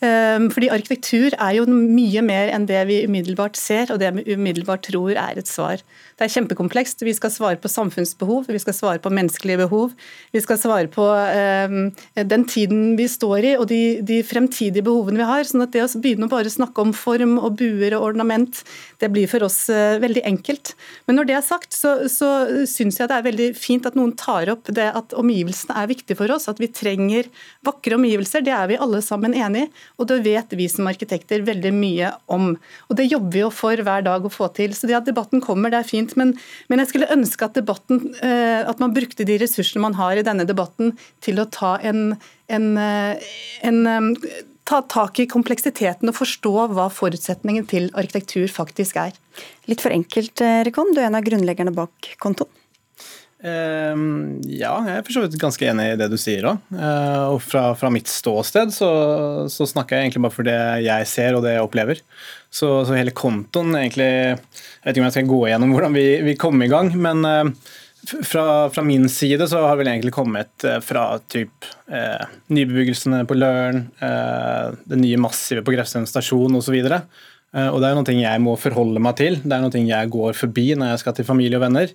[0.00, 4.32] Ehm, fordi arkitektur er jo mye mer enn det vi umiddelbart ser, og det vi
[4.32, 5.82] umiddelbart tror er et svar.
[6.16, 7.04] Det er kjempekomplekst.
[7.04, 9.92] Vi skal svare på samfunnsbehov, vi skal svare på menneskelige behov.
[10.32, 15.20] Vi skal svare på um, den tiden vi står i og de, de, fremtidige behovene
[15.20, 15.44] vi har.
[15.44, 18.62] sånn at det å begynne å bare snakke om form og buer og ornament,
[19.00, 20.74] det blir for oss uh, veldig enkelt.
[21.08, 24.16] Men når det er sagt, så, så syns jeg det er veldig fint at noen
[24.16, 26.48] tar opp det at omgivelsene er viktige for oss.
[26.48, 27.28] At vi trenger
[27.68, 28.44] vakre omgivelser.
[28.44, 29.70] Det er vi alle sammen enig i.
[29.98, 32.52] Og det vet vi som arkitekter veldig mye om.
[32.88, 34.74] Og det jobber vi jo for hver dag å få til.
[34.76, 36.14] Så det at debatten kommer, det er fint.
[36.20, 36.34] Men,
[36.70, 40.26] men jeg skulle ønske at debatten, eh, at man brukte de ressursene man har i
[40.26, 42.14] denne debatten til å ta en,
[42.52, 43.34] en, eh,
[43.66, 44.38] en eh,
[44.70, 49.16] ta tak i kompleksiteten og forstå hva forutsetningen til arkitektur faktisk er.
[49.66, 50.94] Litt for enkelt, Rekon.
[50.94, 52.59] Du er en av grunnleggerne bak kontoen.
[53.40, 56.60] Uh, ja, jeg er for så vidt ganske enig i det du sier òg.
[56.74, 58.90] Uh, og fra, fra, mitt ståsted så,
[59.48, 62.02] så, snakker jeg egentlig bare for det jeg ser og det jeg opplever.
[62.52, 64.40] Så, så hele kontoen egentlig Jeg
[64.82, 67.70] vet ikke om jeg skal gå igjennom hvordan vi, vi kom i gang, men uh,
[68.24, 73.36] fra, fra, min side så har vel egentlig kommet eh, fra typ eh, nybebyggelsene på
[73.36, 73.82] Løren,
[74.88, 76.78] det nye massive på Grefsen stasjon osv.
[76.80, 76.96] Og,
[77.60, 79.36] og det er noe jeg må forholde meg til.
[79.44, 81.92] Det er noe jeg går forbi når jeg skal til familie og venner.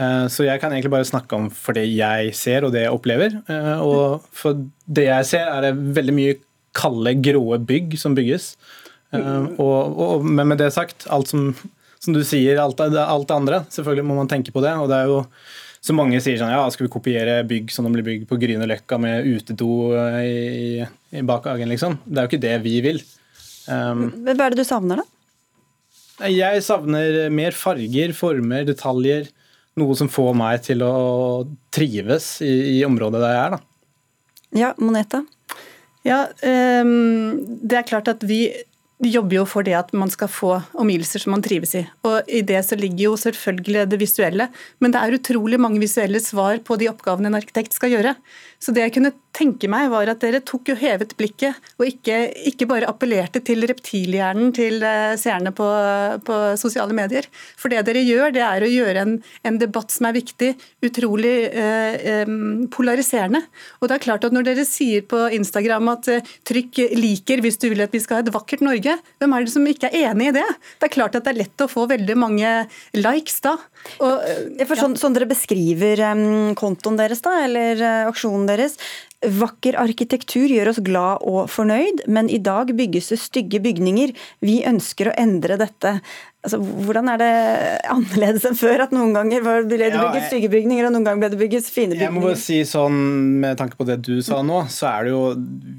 [0.00, 2.94] Eh, så jeg kan egentlig bare snakke om for det jeg ser og det jeg
[2.94, 3.36] opplever.
[3.44, 6.38] Eh, og for det jeg ser, er det veldig mye
[6.76, 8.54] kalde, gråe bygg som bygges.
[9.12, 11.50] Eh, og, og, men med det sagt, alt som,
[12.00, 14.72] som du sier, alt, alt det andre, selvfølgelig må man tenke på det.
[14.80, 15.20] og det er jo
[15.82, 19.00] så mange sier sånn ja, skal vi kopiere bygg som de blir bygd på Grünerløkka
[19.02, 19.90] med utedo
[20.22, 21.98] i, i bakhagen, liksom.
[22.06, 23.02] Det er jo ikke det vi vil.
[23.66, 25.08] Um, Hva er det du savner, da?
[26.30, 29.26] Jeg savner mer farger, former, detaljer
[29.80, 30.94] noe som får meg til å
[31.72, 33.54] trives i, i området der jeg er.
[33.56, 33.62] Da.
[34.62, 35.22] Ja, Moneta?
[36.04, 36.26] Ja,
[36.82, 38.44] um, det er klart at vi
[39.02, 41.82] jobber jo for det at man skal få omgivelser som man trives i.
[42.06, 46.20] Og I det så ligger jo selvfølgelig det visuelle, men det er utrolig mange visuelle
[46.22, 48.14] svar på de oppgavene en arkitekt skal gjøre.
[48.62, 52.16] Så det jeg kunne tenke meg var at dere tok jo hevet blikket, og ikke,
[52.52, 55.66] ikke bare appellerte til reptilhjernen til eh, seerne på,
[56.26, 57.26] på, sosiale medier.
[57.58, 59.16] For det dere gjør, det er å gjøre en,
[59.48, 60.52] en debatt som er viktig,
[60.86, 62.28] utrolig eh,
[62.72, 63.42] polariserende.
[63.80, 67.58] Og det er klart at når dere sier på Instagram at eh, trykk 'liker' hvis
[67.58, 70.12] du vil at vi skal ha et vakkert Norge, hvem er det som ikke er
[70.12, 70.46] enig i det?
[70.78, 72.52] Det er klart at det er lett å få veldig mange
[72.94, 73.56] likes da.
[74.02, 74.26] Og,
[74.68, 76.02] for sånn, sånn, dere beskriver
[76.58, 78.78] kontoen deres, da, eller uh, aksjonen deres.
[79.22, 84.14] Vakker arkitektur gjør oss glad og fornøyd, men i dag bygges det stygge bygninger.
[84.42, 86.00] Vi ønsker å endre dette.
[86.42, 87.34] Altså, hvordan er det
[87.86, 88.82] annerledes enn før?
[88.82, 91.94] At noen ganger ble det bygget stygge bygninger, og noen ganger ble det bygget fine
[91.94, 92.08] bygninger?
[92.08, 92.96] Jeg må bare si sånn,
[93.44, 95.20] Med tanke på det du sa nå, så er det jo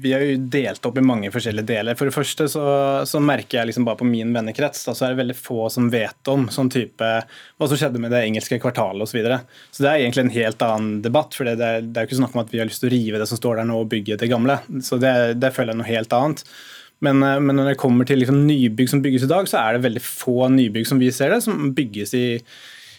[0.00, 1.98] Vi har jo delt opp i mange forskjellige deler.
[2.00, 2.64] For det første så,
[3.04, 5.90] så merker jeg liksom bare på min vennekrets da, så er det veldig få som
[5.92, 9.12] vet om sånn type hva som skjedde med det engelske kvartalet osv.
[9.14, 9.36] Så, videre.
[9.70, 11.36] så det er egentlig en helt annen debatt.
[11.36, 12.94] For det er, det er jo ikke snakk om at vi har lyst til å
[12.96, 14.58] rive det som står der nå og bygger det gamle.
[14.84, 16.44] Så det, det føler jeg noe helt annet.
[17.04, 19.76] Men, eh, men, når det kommer til liksom nybygg som bygges i dag, så er
[19.76, 22.26] det veldig få nybygg som vi ser det, som bygges i,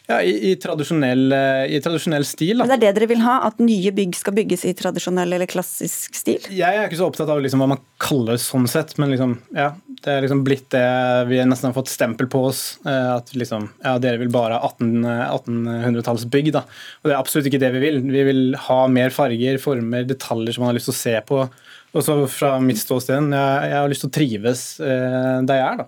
[0.05, 2.59] ja, i, i, tradisjonell, eh, i tradisjonell, stil.
[2.59, 2.65] Da.
[2.65, 3.39] Men Det er det dere vil ha?
[3.47, 6.45] At nye bygg skal bygges i tradisjonell eller klassisk stil?
[6.53, 9.71] Jeg er ikke så opptatt av liksom hva man kaller sånn sett, men liksom, ja,
[10.05, 10.85] det er liksom blitt det
[11.31, 12.63] vi nesten har fått stempel på oss.
[12.85, 16.51] Eh, at liksom, ja, dere vil bare ha 1800-tallsbygg.
[16.53, 16.65] 1800
[17.01, 18.03] Og det er absolutt ikke det vi vil.
[18.13, 21.45] Vi vil ha mer farger, former, detaljer som man har lyst til å se på
[21.95, 25.67] og så fra mitt ståsted, jeg, jeg, har lyst til å trives eh, der jeg
[25.69, 25.85] er, da.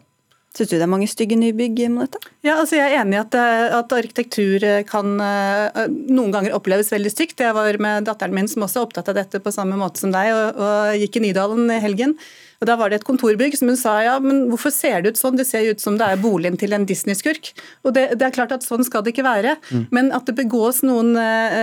[0.58, 2.18] Syns du det er mange stygge nybygg, Monette?
[2.42, 7.14] Ja, altså jeg er enig i at, eh, at, arkitektur kan noen ganger oppleves veldig
[7.14, 7.44] stygt.
[7.46, 10.14] Jeg var med datteren min som også er opptatt av dette på samme måte som
[10.16, 12.18] deg, og, og gikk i Nydalen i helgen.
[12.62, 15.20] Og Da var det et kontorbygg som hun sa ja, men hvorfor ser det ut
[15.20, 17.52] sånn, det ser ut som det er boligen til en Disney-skurk.
[17.86, 19.54] Og det, det, er klart at Sånn skal det ikke være.
[19.72, 19.84] Mm.
[19.96, 21.58] Men at det begås noen eh,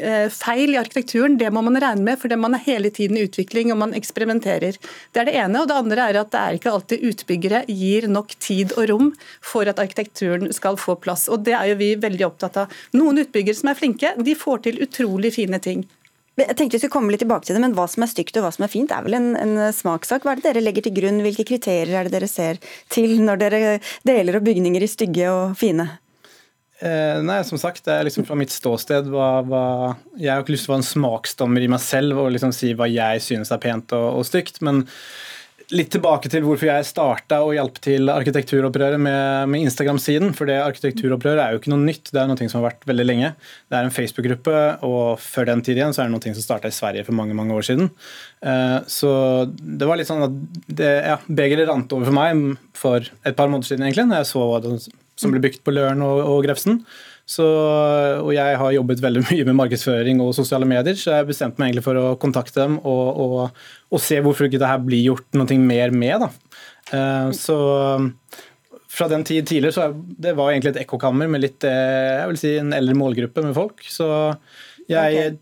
[0.00, 3.26] eh, feil i arkitekturen, det må man regne med, for man er hele tiden i
[3.26, 4.78] utvikling og man eksperimenterer.
[5.12, 5.60] Det er det ene.
[5.60, 9.10] Og det andre er at det er ikke alltid utbyggere gir nok tid og rom
[9.44, 11.26] for at arkitekturen skal få plass.
[11.32, 12.78] Og det er jo vi veldig opptatt av.
[12.96, 15.84] Noen utbyggere som er flinke, de får til utrolig fine ting.
[16.40, 18.46] Jeg tenkte vi skulle komme litt tilbake til det, men Hva som er stygt og
[18.46, 20.24] hva som er fint, er vel en, en smakssak.
[20.24, 21.20] Hva er det dere legger til grunn?
[21.24, 22.60] Hvilke kriterier er det dere ser
[22.92, 23.74] til når dere
[24.08, 25.90] deler opp bygninger i stygge og fine?
[26.82, 29.66] Eh, nei, som sagt, det er liksom fra mitt ståsted hva, hva,
[30.18, 32.72] Jeg har ikke lyst til å være en smaksdommer i meg selv og liksom si
[32.74, 34.58] hva jeg synes er pent og, og stygt.
[34.66, 34.82] men
[35.72, 40.34] litt tilbake til hvorfor jeg starta og hjalp til arkitekturopprøret med, med Instagram-siden.
[40.36, 43.06] For det arkitekturopprøret er jo ikke noe nytt, det er noe som har vært veldig
[43.08, 43.32] lenge.
[43.72, 44.56] Det er en Facebook-gruppe,
[44.86, 47.36] og før den tid igjen så er det noe som starta i Sverige for mange
[47.38, 47.88] mange år siden.
[48.44, 49.12] Eh, så
[49.48, 50.36] det var litt sånn at
[50.68, 52.44] det, ja, begeret rant over for meg
[52.76, 54.60] for et par måneder siden, egentlig, når jeg så hva
[55.22, 56.82] som ble bygd på Løren og, og Grefsen.
[57.32, 57.46] Så,
[58.20, 61.70] og jeg har jobbet veldig mye med markedsføring og sosiale medier, så jeg bestemte meg
[61.70, 65.38] egentlig for å kontakte dem og, og, og se hvorfor ikke det her blir gjort
[65.38, 66.26] noe mer med.
[66.26, 66.58] Da.
[66.98, 67.58] Eh, så
[68.92, 72.40] fra den tid tidligere så det var egentlig et ekkokammer med litt eh, jeg vil
[72.40, 73.80] si, en eldre målgruppe med folk.
[73.88, 74.08] Så
[74.92, 75.36] jeg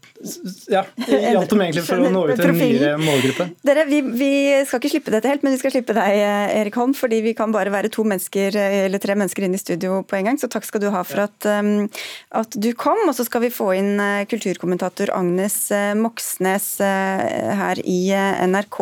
[0.70, 0.82] ja,
[1.34, 3.46] hjalp dem egentlig for å nå ut til en nyere målgruppe.
[3.66, 4.30] Dere, vi, vi,
[4.68, 6.20] skal ikke slippe dette helt, men vi skal slippe deg,
[6.60, 6.94] Erik Holm.
[6.96, 10.30] Fordi vi kan bare være to mennesker eller tre mennesker inn i studio på en
[10.30, 10.40] gang.
[10.40, 11.88] Så takk skal du ha for at, um,
[12.36, 13.00] at du kom.
[13.06, 15.58] Og så skal vi få inn uh, kulturkommentator Agnes
[15.98, 18.00] Moxnes her i
[18.50, 18.78] NRK.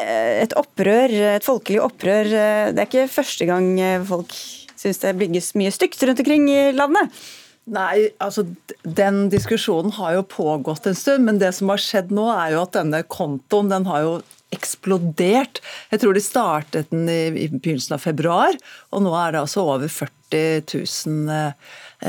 [0.00, 2.32] Et opprør, et folkelig opprør.
[2.74, 3.74] Det er ikke første gang
[4.08, 4.34] folk
[4.80, 7.12] syns det bygges mye stygt rundt omkring i landet?
[7.70, 8.46] Nei, altså
[8.82, 12.64] Den diskusjonen har jo pågått en stund, men det som har skjedd nå, er jo
[12.64, 14.14] at denne kontoen den har jo
[14.54, 15.60] eksplodert.
[15.92, 18.56] Jeg tror de startet den i, i begynnelsen av februar,
[18.90, 20.16] og nå er det altså over 40
[20.72, 21.52] 000 eh,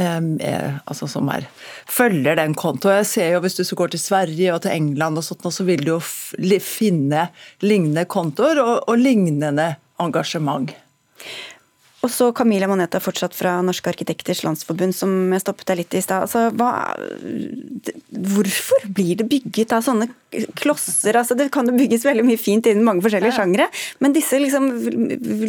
[0.02, 1.46] eh, altså som er,
[1.90, 3.02] følger den kontoen.
[3.02, 5.86] Jeg ser jo Hvis du går til Sverige og til England, og sånt, så vil
[5.86, 7.28] du jo finne
[7.62, 10.74] lignende kontoer og, og lignende engasjement.
[12.02, 16.02] Og så Camilla Moneta, fortsatt fra Norske arkitekters landsforbund, som jeg stoppet deg litt i
[16.02, 16.26] stad.
[16.26, 16.50] Altså,
[18.10, 20.08] hvorfor blir det bygget av sånne
[20.58, 21.20] klosser?
[21.20, 23.38] Altså, det kan jo bygges veldig mye fint innen mange forskjellige ja.
[23.38, 23.68] sjangre,
[24.02, 24.72] men disse liksom,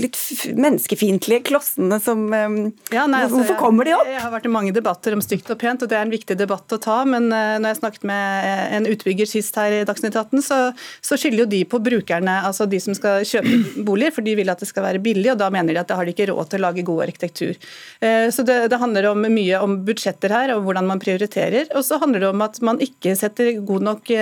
[0.03, 0.19] litt
[0.59, 4.05] menneskefiendtlige klossene som ja, nei, altså, Hvorfor kommer de opp?
[4.05, 6.13] Jeg, jeg har vært i mange debatter om stygt og pent, og det er en
[6.13, 6.99] viktig debatt å ta.
[7.09, 10.61] Men uh, når jeg snakket med en utbygger sist her i Dagsnytt 18, så,
[11.01, 14.53] så skylder jo de på brukerne, altså de som skal kjøpe boliger, for de vil
[14.53, 16.42] at det skal være billig, og da mener de at det har de ikke råd
[16.51, 17.59] til å lage god arkitektur.
[18.01, 21.71] Eh, så det, det, handler om mye om budsjetter her, og hvordan man prioriterer.
[21.77, 24.13] Og så handler det om at man ikke setter gode nok,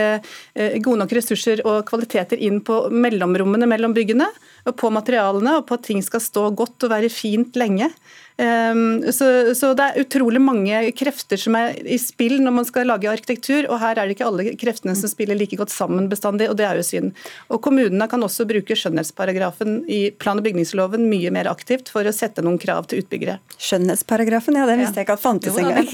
[0.84, 4.28] god nok ressurser og kvaliteter inn på mellomrommene mellom byggene,
[4.68, 7.88] og på materialene, og på at ting skal stå godt og være fint lenge.
[8.40, 12.88] Ehm, så, så, det er utrolig mange krefter som er i spill når man skal
[12.88, 16.48] lage arkitektur, og her er det ikke alle kreftene som spiller like godt sammen bestandig,
[16.50, 17.12] og det er jo synd.
[17.52, 22.14] Og Kommunene kan også bruke skjønnhetsparagrafen i plan- og bygningsloven mye mer aktivt for å
[22.14, 23.36] sette noen krav til utbyggere.
[23.60, 25.90] Skjønnhetsparagrafen, ja, den visste jeg ikke at fantes engang.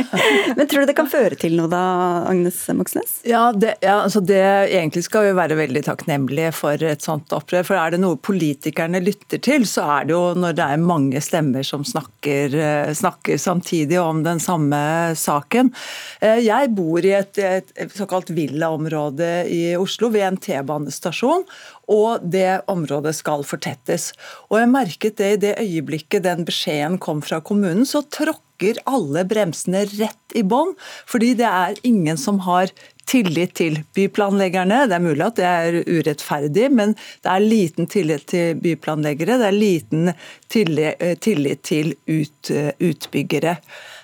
[0.56, 1.82] Men tror du det kan føre til noe da,
[2.30, 3.18] Agnes Moxnes?
[3.28, 7.66] Ja, det, ja, altså det egentlig skal vi være veldig takknemlige for et sånt opprør.
[7.66, 11.20] For er det noe politikerne lytter til, så er det jo når det er mange
[11.24, 14.80] stemmer som snakker, eh, snakker, samtidig om den samme
[15.18, 15.72] saken.
[16.20, 21.46] Eh, jeg bor i et, et såkalt villaområde i Oslo, ved en T-banestasjon.
[21.90, 24.12] Og det området skal fortettes.
[24.50, 29.24] Og jeg merket det i det øyeblikket den beskjeden kom fra kommunen, så tråkker alle
[29.26, 30.76] bremsene rett i bånn.
[31.10, 32.70] Fordi det er ingen som har
[33.10, 34.84] tillit til byplanleggerne.
[34.88, 36.94] Det er mulig at det er urettferdig, men
[37.24, 39.38] det er liten tillit til byplanleggere.
[39.40, 40.12] Det er liten
[40.50, 43.56] tillit til ut, utbyggere.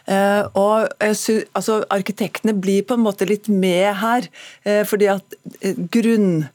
[0.06, 0.88] Eh, og
[1.18, 4.28] synes, altså, Arkitektene blir på en måte litt med her,
[4.64, 6.46] eh, fordi at eh, grunn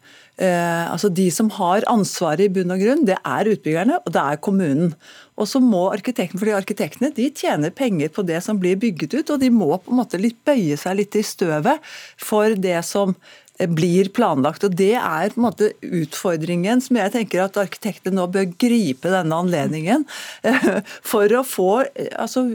[0.42, 4.22] Eh, altså De som har ansvaret i bunn og grunn, det er utbyggerne og det
[4.22, 4.96] er kommunen.
[5.41, 9.34] Og så må arkitektene, fordi Arkitektene de tjener penger på det som blir bygget ut,
[9.34, 11.82] og de må på en måte litt bøye seg litt i støvet
[12.21, 13.15] for det som
[13.69, 14.63] blir planlagt.
[14.63, 19.12] og Det er på en måte utfordringen som jeg tenker at arkitektene nå bør gripe
[19.12, 20.06] denne anledningen
[21.12, 21.69] for å få
[22.15, 22.45] altså,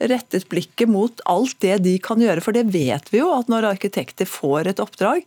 [0.00, 2.44] rettet blikket mot alt det de kan gjøre.
[2.44, 5.26] For det vet vi jo, at når arkitekter får et oppdrag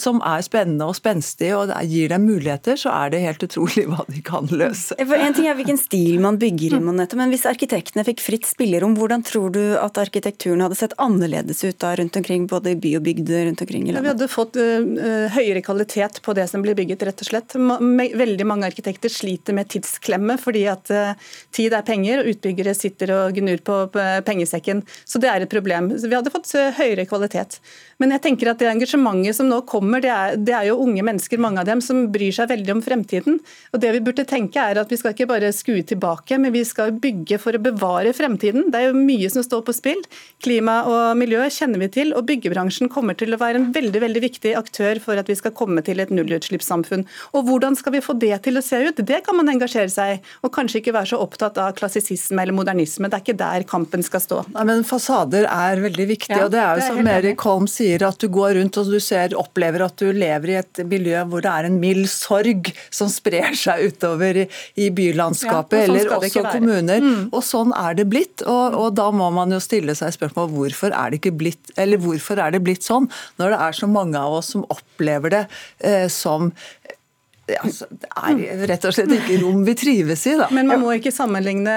[0.00, 4.04] som er spennende og spenstig og gir dem muligheter, så er det helt utrolig hva
[4.08, 4.96] de kan løse.
[5.00, 8.48] For en ting er hvilken stil man bygger i, Monette, men hvis arkitektene fikk fritt
[8.48, 12.78] spillerom, hvordan tror du at arkitekturen hadde sett annerledes ut da rundt omkring, både i
[12.80, 14.00] by og bygd rundt omkring i landet?
[14.00, 17.56] Ja, vi hadde fått uh, høyere kvalitet på det som blir bygget, rett og slett.
[17.56, 23.14] Veldig mange arkitekter sliter med tidsklemme fordi at uh, tid er penger, og utbyggere sitter
[23.16, 23.80] og gnur på
[24.26, 24.84] pengesekken.
[25.08, 25.92] Så det er et problem.
[25.94, 27.60] Vi hadde fått høyere kvalitet.
[28.02, 31.04] Men jeg tenker at det engasjementet som nå kommer, det er, det er, jo unge
[31.06, 33.38] mennesker, mange av dem, som bryr seg veldig om fremtiden.
[33.72, 36.62] Og det vi burde tenke er at Vi skal ikke bare skue tilbake, men vi
[36.66, 38.68] skal bygge for å bevare fremtiden.
[38.70, 40.02] Det er jo mye som står på spill.
[40.44, 44.23] Klima og miljø kjenner vi til, og byggebransjen kommer til å være en veldig veldig
[44.24, 47.06] viktig aktør for at vi skal komme til et nullutslippssamfunn.
[47.34, 49.02] Og Hvordan skal vi få det til å se ut?
[49.04, 52.56] Det kan man engasjere seg i, og kanskje ikke være så opptatt av klassisisme eller
[52.56, 53.10] modernisme.
[53.10, 54.40] Det er ikke der kampen skal stå.
[54.54, 58.06] Nei, men Fasader er veldig viktig, ja, og det er jo som Erik Holm sier
[58.08, 61.44] at du går rundt og du ser, opplever at du lever i et miljø hvor
[61.44, 64.46] det er en mild sorg som sprer seg utover i,
[64.80, 67.04] i bylandskapet, ja, sånn eller også kommuner.
[67.04, 67.20] Mm.
[67.34, 68.44] Og sånn er det blitt.
[68.44, 72.00] Og, og, da må man jo stille seg spørsmål hvorfor er det ikke blitt, eller
[72.02, 73.08] hvorfor er det blitt sånn,
[73.40, 75.46] når det er så mange av oss som opplever det
[75.78, 76.52] eh, som
[77.44, 80.46] Altså, det er rett og slett ikke rom vi trives i, da.
[80.54, 81.74] Men man må ikke sammenligne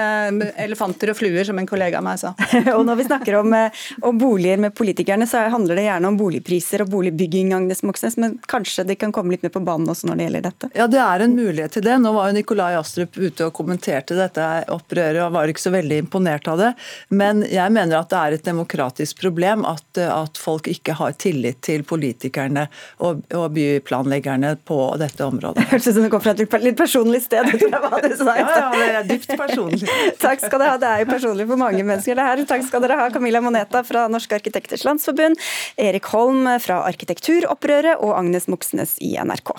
[0.56, 2.32] elefanter og fluer, som en kollega av meg sa.
[2.76, 6.16] og når vi snakker om, eh, om, boliger med politikerne, så handler det gjerne om
[6.20, 10.08] boligpriser og boligbygging, Agnes Moxnes, men kanskje de kan komme litt mer på banen også
[10.08, 10.70] når det gjelder dette?
[10.78, 11.98] Ja, det er en mulighet til det.
[12.00, 16.00] Nå var jo Nikolai Astrup ute og kommenterte dette opprøret og var ikke så veldig
[16.06, 16.72] imponert av det.
[17.12, 21.60] Men jeg mener at det er et demokratisk problem at, at folk ikke har tillit
[21.66, 22.68] til politikerne
[23.04, 25.57] og, og byplanleggerne på dette området.
[25.58, 27.48] Det hørtes ut som du kom fra et litt personlig sted.
[27.72, 28.34] hva du sa.
[28.38, 29.88] Ja, ja, det er dypt personlig.
[30.24, 30.82] Takk skal dere ha.
[30.82, 32.44] Det er jo personlig for mange mennesker, det her.
[32.52, 35.40] Takk skal dere ha, Camilla Moneta fra Norske arkitekters landsforbund,
[35.88, 39.56] Erik Holm fra Arkitekturopprøret og Agnes Moxnes i NRK.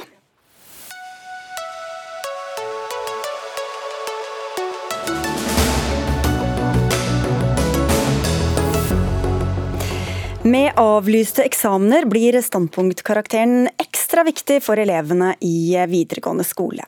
[10.49, 13.67] Med avlyste eksamener blir standpunktkarakteren
[14.10, 16.82] ekstra viktig for elevene i videregående skole.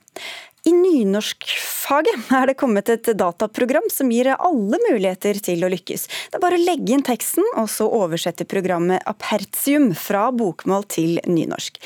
[0.62, 6.04] I nynorskfaget er det kommet et dataprogram som gir alle muligheter til å lykkes.
[6.30, 11.18] Det er bare å legge inn teksten, og så oversette programmet Apertium fra bokmål til
[11.26, 11.80] nynorsk.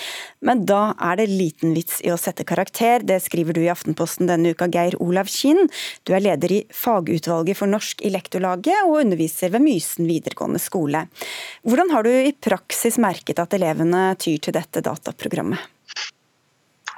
[0.44, 4.28] Men da er det liten vits i å sette karakter, det skriver du i Aftenposten
[4.28, 5.70] denne uka, Geir Olav Kinn.
[6.04, 11.06] Du er leder i fagutvalget for norsk i Lektorlaget og underviser ved Mysen videregående skole.
[11.64, 15.72] Hvordan har du i praksis merket at elevene tyr til dette dataprogrammet?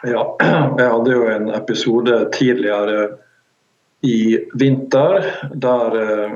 [0.03, 0.37] Ja,
[0.77, 3.07] jeg hadde jo en episode tidligere
[4.05, 5.25] i vinter
[5.57, 6.35] der eh,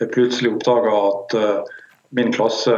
[0.00, 1.74] jeg plutselig oppdaga at eh,
[2.16, 2.76] min klasse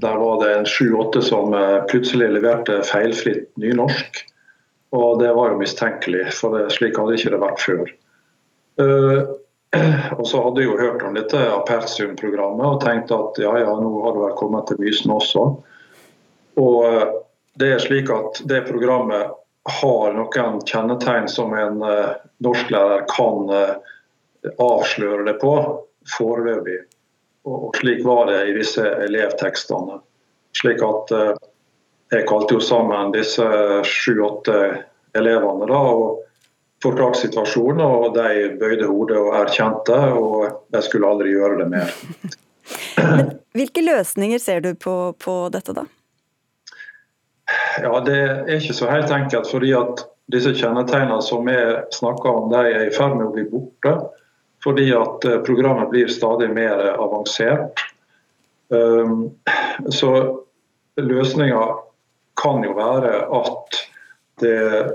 [0.00, 4.22] der var det en sju-åtte som eh, plutselig leverte feilfritt nynorsk.
[4.96, 7.92] Og det var jo mistenkelig, for slik hadde ikke det vært før.
[10.18, 13.92] og så hadde jeg jo hørt om dette Apertium-programmet og tenkte at ja, ja, nå
[14.04, 15.46] har det vel kommet til Mysen også.
[16.60, 17.14] Og
[17.60, 23.76] det er slik at det programmet har noen kjennetegn som en uh, norsklærer kan uh,
[24.58, 25.52] avsløre det på
[26.16, 26.80] foreløpig.
[27.46, 30.00] Og, slik var det i disse elevtekstene.
[30.58, 31.30] Slik at uh,
[32.12, 33.46] jeg kalte jo sammen disse
[33.86, 34.58] sju-åtte
[35.16, 36.20] elevene da, og
[36.82, 37.86] forklarte situasjonen.
[37.86, 41.94] Og de bøyde hodet og erkjente, og de skulle aldri gjøre det mer.
[42.98, 45.86] Men hvilke løsninger ser du på, på dette, da?
[47.80, 49.50] Ja, Det er ikke så helt enkelt.
[49.50, 51.56] fordi at disse kjennetegnene som vi
[51.92, 53.94] snakker om, de er i ferd med å bli borte.
[54.62, 57.80] Fordi at eh, programmet blir stadig mer avansert.
[58.72, 59.34] Um,
[59.90, 60.12] så
[60.96, 61.64] løsninga
[62.40, 63.80] kan jo være at
[64.40, 64.92] det,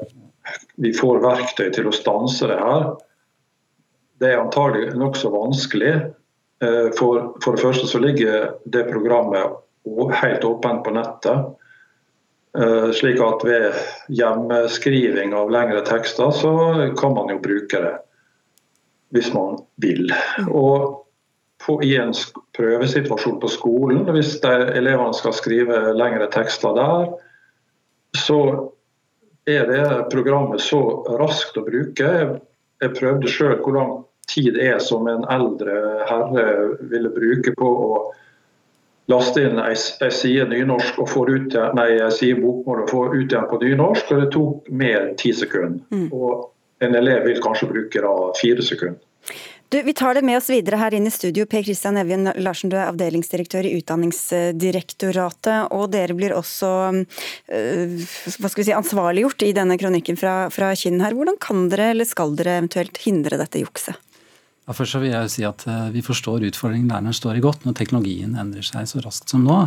[0.81, 2.87] vi får verktøy til å stanse det her.
[4.17, 5.93] Det er antagelig nokså vanskelig.
[6.63, 9.59] Eh, for, for det første så ligger det programmet
[10.23, 11.53] helt åpent på nettet.
[12.57, 13.73] Eh, slik at ved
[14.09, 16.53] hjemmeskriving av lengre tekster, så
[16.97, 17.93] kan man jo bruke det
[19.13, 20.09] hvis man vil.
[20.49, 21.03] Og
[21.61, 22.15] på, I en
[22.57, 27.13] prøvesituasjon på skolen, hvis elevene skal skrive lengre tekster der,
[28.17, 28.41] så
[29.47, 30.81] er det programmet så
[31.21, 32.11] raskt å bruke.
[32.81, 33.93] Jeg prøvde sjøl hvor lang
[34.27, 35.77] tid det er som en eldre
[36.09, 36.47] herre
[36.89, 37.99] ville bruke på å
[39.11, 43.49] laste inn ei, side nynorsk og få ut, nei, side bokmål og få ut igjen
[43.49, 45.83] på nynorsk, og det tok mer enn ti sekunder.
[45.93, 46.07] Mm.
[46.11, 49.01] Og en elev vil kanskje bruke da fire sekunder.
[49.69, 51.43] Du, vi tar det med oss videre her inn i studio.
[51.49, 55.73] Per Kristian Evjen Larsen, du er avdelingsdirektør i Utdanningsdirektoratet.
[55.75, 60.71] Og dere blir også øh, hva skal vi si, ansvarliggjort i denne kronikken fra, fra
[60.79, 61.17] Kinn her.
[61.17, 63.99] Hvordan kan dere, eller skal dere eventuelt hindre dette jukset?
[64.67, 67.63] Ja, først så vil jeg si at eh, Vi forstår utfordringen læreren står i godt
[67.63, 69.61] når teknologien endrer seg så raskt som nå.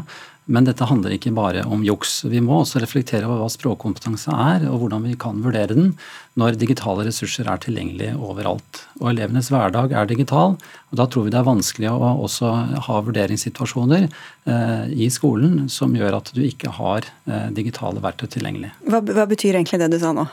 [0.51, 2.18] Men dette handler ikke bare om juks.
[2.28, 5.92] Vi må også reflektere over hva språkkompetanse er, og hvordan vi kan vurdere den
[6.40, 8.82] når digitale ressurser er tilgjengelige overalt.
[8.98, 10.57] Og Elevenes hverdag er digital,
[10.90, 12.51] og da tror vi det er vanskelig å også
[12.88, 18.74] ha vurderingssituasjoner eh, i skolen som gjør at du ikke har eh, digitale verktøy tilgjengelig.
[18.90, 20.26] Hva, hva betyr egentlig det du sa nå?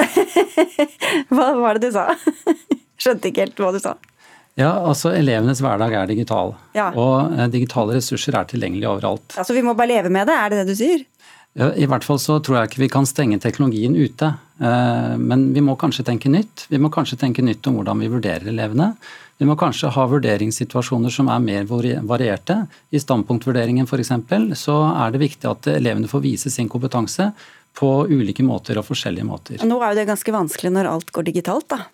[1.34, 2.08] hva var det du sa?
[3.06, 3.96] Skjønte ikke helt hva du sa.
[4.56, 6.88] Ja, altså Elevenes hverdag er digital, ja.
[6.96, 9.36] og eh, digitale ressurser er tilgjengelige overalt.
[9.36, 11.04] Altså Vi må bare leve med det, er det det du sier?
[11.56, 14.32] Ja, I hvert fall så tror jeg ikke vi kan stenge teknologien ute.
[14.60, 16.66] Eh, men vi må kanskje tenke nytt.
[16.72, 18.94] Vi må kanskje tenke nytt om hvordan vi vurderer elevene.
[19.36, 22.62] Vi må kanskje ha vurderingssituasjoner som er mer varierte.
[22.88, 24.12] I standpunktvurderingen f.eks.
[24.56, 27.28] så er det viktig at elevene får vise sin kompetanse
[27.76, 29.60] på ulike måter og forskjellige måter.
[29.68, 31.84] Nå er jo det ganske vanskelig når alt går digitalt, da.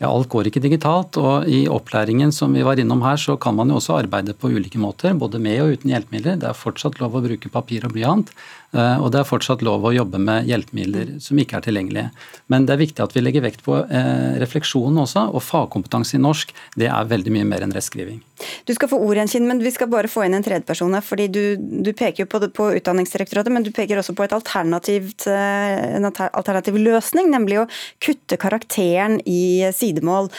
[0.00, 3.52] Ja, Alt går ikke digitalt, og i opplæringen som vi var innom her, så kan
[3.58, 6.38] man jo også arbeide på ulike måter, både med og uten hjelpemidler.
[6.40, 8.32] Det er fortsatt lov å bruke papir og blyant.
[8.70, 12.10] Eh, og det er fortsatt lov å jobbe med hjelpemidler som ikke er tilgjengelige.
[12.52, 16.22] Men det er viktig at vi legger vekt på eh, refleksjonen også, og fagkompetanse i
[16.22, 18.20] norsk det er veldig mye mer enn rettskriving.
[18.68, 21.04] Du skal få ordet Kinn, men vi skal bare få inn en tredjeperson her.
[21.04, 26.08] fordi du, du, peker jo på, på Utdanningsdirektoratet, men du peker også på alternativt, en
[26.08, 27.68] alternativ løsning, nemlig å
[28.00, 30.30] kutte karakteren i sidemål.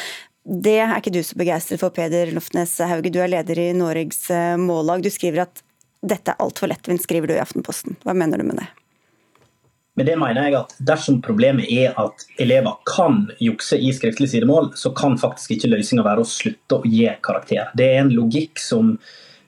[0.41, 3.11] Det er ikke du så begeistret for, Peder Loftnes Hauge.
[3.13, 4.23] Du er leder i Norges
[4.57, 5.05] Mållag.
[5.05, 5.61] Du skriver at
[6.01, 7.97] dette er altfor lettvint, skriver du i Aftenposten.
[8.05, 8.67] Hva mener du med det?
[9.99, 14.71] Med det mener jeg at Dersom problemet er at elever kan jukse i skriftlig sidemål,
[14.79, 17.73] så kan faktisk ikke løsninga være å slutte å gi karakter.
[17.77, 18.95] Det er en logikk som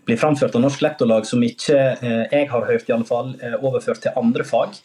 [0.04, 3.56] blir framført av Norsk Lektorlag som ikke eh, jeg har hørt i alle fall, eh,
[3.64, 4.76] overført til andre fag.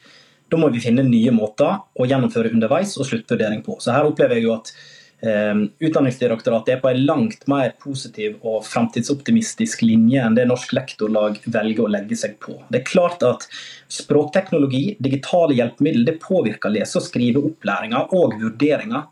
[0.49, 3.81] Da må vi finne nye måter å gjennomføre underveis og sluttvurdering på.
[3.83, 4.71] Så her opplever jeg jo at
[5.19, 11.89] Utdanningsdirektoratet er på en langt mer positiv og framtidsoptimistisk linje enn det Norsk Lektorlag velger
[11.89, 12.55] å legge seg på.
[12.71, 13.49] Det er klart at
[13.91, 19.03] Språkteknologi, digitale hjelpemidler, det påvirker lese- og skriveopplæringa og vurderinga.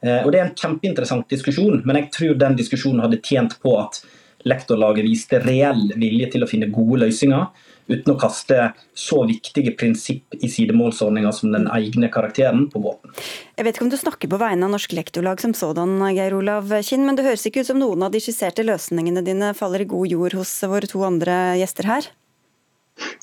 [0.00, 3.76] Eh, og Det er en kjempeinteressant diskusjon, men jeg tror den diskusjonen hadde tjent på
[3.82, 4.00] at
[4.48, 7.50] lektorlaget viste reell vilje til å finne gode løsninger
[7.90, 13.14] uten å kaste så viktige prinsipp i sidemålsordninga som den egne karakteren på båten.
[13.58, 16.72] Jeg vet ikke om du snakker på vegne av Norsk Lektorlag som sådan, Geir Olav
[16.86, 19.90] Kinn, men det høres ikke ut som noen av de skisserte løsningene dine faller i
[19.90, 22.10] god jord hos våre to andre gjester her?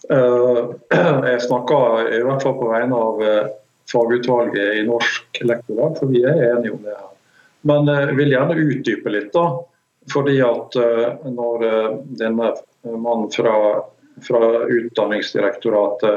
[0.09, 0.61] Eh,
[1.31, 3.49] jeg snakker i hvert fall på vegne av eh,
[3.91, 7.09] fagutvalget i Norsk Lektorlag, for vi er enige om det her.
[7.67, 9.29] Men jeg vil gjerne utdype litt.
[9.33, 9.47] da,
[10.13, 11.67] fordi at eh, Når
[12.19, 12.51] denne
[12.87, 13.55] mannen fra
[14.21, 16.13] fra Utdanningsdirektoratet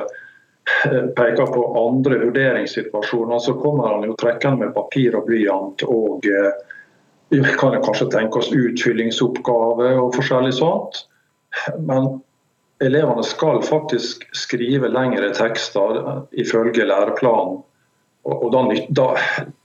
[0.92, 6.26] eh, peker på andre vurderingssituasjoner, så kommer han jo trekkende med papir og blyant og
[6.26, 11.04] eh, kan kanskje tenke oss utfyllingsoppgave og forskjellig sånt.
[11.78, 12.20] Men
[12.82, 17.60] elevene skal faktisk skrive lengre tekster eh, ifølge læreplanen.
[18.30, 19.06] Og da,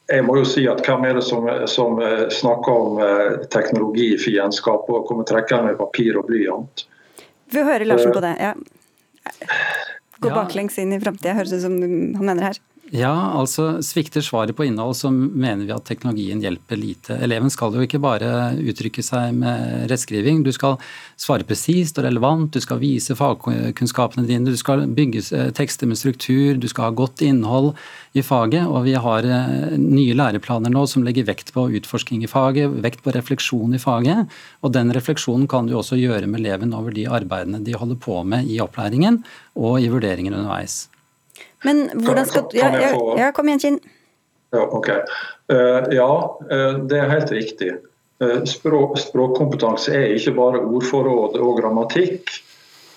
[0.07, 1.97] jeg må jo si at Hvem er det som, som
[2.31, 3.01] snakker om
[3.51, 6.86] teknologifiendskap og kommer trekkende med papir og blyant?
[7.55, 8.35] Vi hører Larsen på det.
[8.41, 8.53] Ja.
[10.23, 12.59] Gå baklengs inn i framtida, høres ut som han mener her.
[12.93, 17.15] Ja, altså Svikter svaret på innhold, så mener vi at teknologien hjelper lite.
[17.25, 20.43] Eleven skal jo ikke bare uttrykke seg med rettskriving.
[20.45, 20.77] Du skal
[21.17, 25.97] svare presist og relevant, du skal vise fagkunnskapene dine, du skal bygge eh, tekster med
[25.97, 27.73] struktur, du skal ha godt innhold
[28.13, 28.69] i faget.
[28.69, 33.01] Og vi har eh, nye læreplaner nå som legger vekt på utforsking i faget, vekt
[33.01, 34.29] på refleksjon i faget.
[34.61, 38.21] Og den refleksjonen kan du også gjøre med eleven over de arbeidene de holder på
[38.21, 39.23] med i opplæringen
[39.57, 40.83] og i vurderingen underveis.
[41.66, 43.80] Men hvordan skal kan ja, ja, kom igjen, Kinn.
[44.55, 44.89] Ja, ok.
[45.51, 47.72] Uh, ja, uh, det er helt riktig.
[48.24, 52.41] Uh, språk, språkkompetanse er ikke bare ordforråd og grammatikk.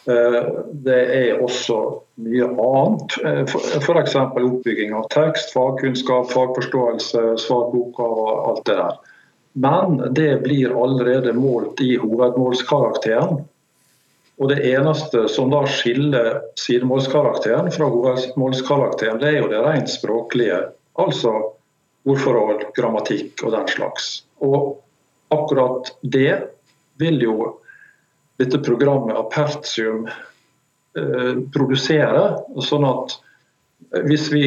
[0.09, 1.75] Det er også
[2.25, 3.17] mye annet.
[3.77, 4.15] F.eks.
[4.17, 8.95] oppbygging av tekst, fagkunnskap, fagforståelse, svarboka og alt det der.
[9.61, 13.43] Men det blir allerede målt i hovedmålskarakteren.
[14.39, 20.61] Og Det eneste som da skiller sidemålskarakteren fra hovedmålskarakteren, det er jo det rent språklige.
[20.99, 21.33] Altså
[22.09, 24.11] ordforhold, grammatikk og den slags.
[24.39, 24.79] Og
[25.35, 26.37] akkurat det
[27.03, 27.39] vil jo
[28.39, 32.39] dette programmet Apertium eh, produserer.
[32.63, 33.19] Sånn at
[34.07, 34.45] hvis vi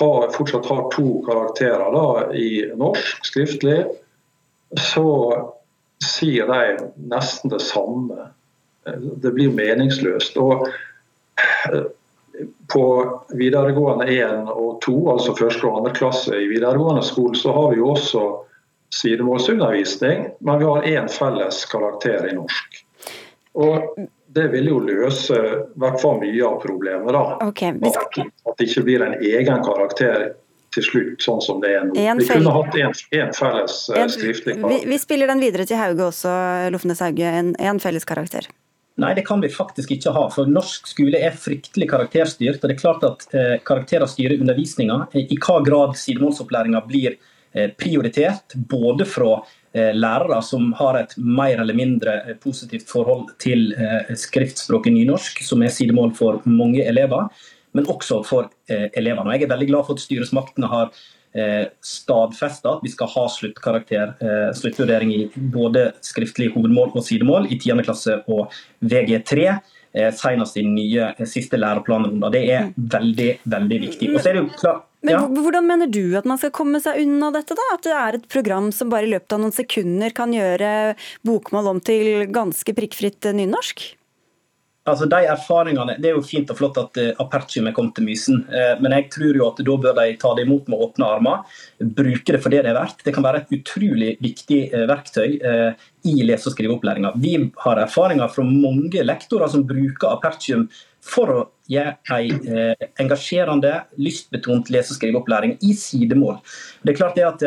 [0.00, 3.84] har, fortsatt har to karakterer da, i norsk skriftlig,
[4.78, 5.06] så
[6.04, 8.30] sier de nesten det samme.
[8.96, 10.36] Det blir meningsløst.
[10.40, 10.66] Og
[12.72, 12.84] på
[13.28, 17.80] videregående 1 og 2, altså første og andre klasse i videregående skole, så har vi
[17.80, 18.26] jo også
[18.94, 22.84] sidemålsundervisning, men vi har én felles karakter i norsk.
[23.58, 27.12] Og det vil jo løse i hvert fall mye av problemet.
[27.12, 27.24] da.
[27.48, 28.28] Okay, skal...
[28.46, 30.30] At det ikke blir en egen karakter
[30.74, 31.96] til slutt, sånn som det er nå.
[31.96, 32.94] Vi kunne hatt en,
[33.34, 34.84] felles en, skriftlig karakter.
[34.84, 36.32] Vi, vi, spiller den videre til Hauge også,
[36.74, 37.34] Lofnes Hauge.
[37.40, 38.48] En, en felles karakter.
[38.98, 40.24] Nei, det kan vi faktisk ikke ha.
[40.34, 42.58] For norsk skole er fryktelig karakterstyrt.
[42.58, 45.04] og det er klart at eh, Karakterer styrer undervisninga.
[45.14, 49.36] I hva grad sidemålsopplæringa blir eh, prioritert, både fra
[49.72, 55.44] eh, lærere som har et mer eller mindre eh, positivt forhold til eh, skriftspråket nynorsk,
[55.46, 57.30] som er sidemål for mange elever,
[57.78, 59.30] men også for eh, elevene.
[59.30, 60.90] Og jeg er veldig glad for at styresmaktene har
[61.84, 67.58] stadfesta at vi skal ha sluttkarakter, eh, sluttvurdering i både skriftlig hovedmål og sidemål i
[67.58, 67.84] 10.
[67.84, 69.58] klasse og VG3.
[69.92, 72.20] Eh, senest i nye siste læreplanen.
[72.32, 74.10] Det er veldig, veldig viktig.
[74.12, 75.20] Og så er det jo klart ja.
[75.22, 77.54] Men Hvordan mener du at man skal komme seg unna dette?
[77.54, 77.66] da?
[77.76, 81.70] At det er et program som bare i løpet av noen sekunder kan gjøre bokmål
[81.70, 83.84] om til ganske prikkfritt nynorsk?
[84.88, 88.06] Altså de erfaringene, Det er jo fint og flott at uh, Apertium er kommet til
[88.06, 91.08] Mysen, uh, men jeg tror jo at da bør de ta det imot med åpne
[91.18, 91.56] armer.
[91.78, 93.04] Bruke det for det det er verdt.
[93.04, 95.38] Det kan være et utrolig viktig uh, verktøy
[96.08, 97.12] i lese- og skriveopplæringa.
[97.20, 97.34] Vi
[97.64, 100.68] har erfaringer fra mange lektorer som bruker Apertium
[101.04, 106.38] for å gjøre en engasjerende, lystbetont lese- og skriveopplæring i sidemål.
[106.82, 107.44] Det er klart det at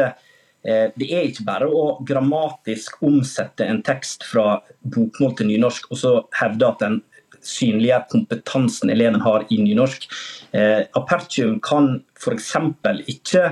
[0.62, 4.60] det er ikke bare å grammatisk omsette en tekst fra
[4.94, 7.00] bokmål til nynorsk og så hevde at den
[7.46, 10.08] synliggjør kompetansen eleven har i nynorsk.
[10.52, 12.54] Eh, Apertium kan f.eks.
[13.12, 13.44] ikke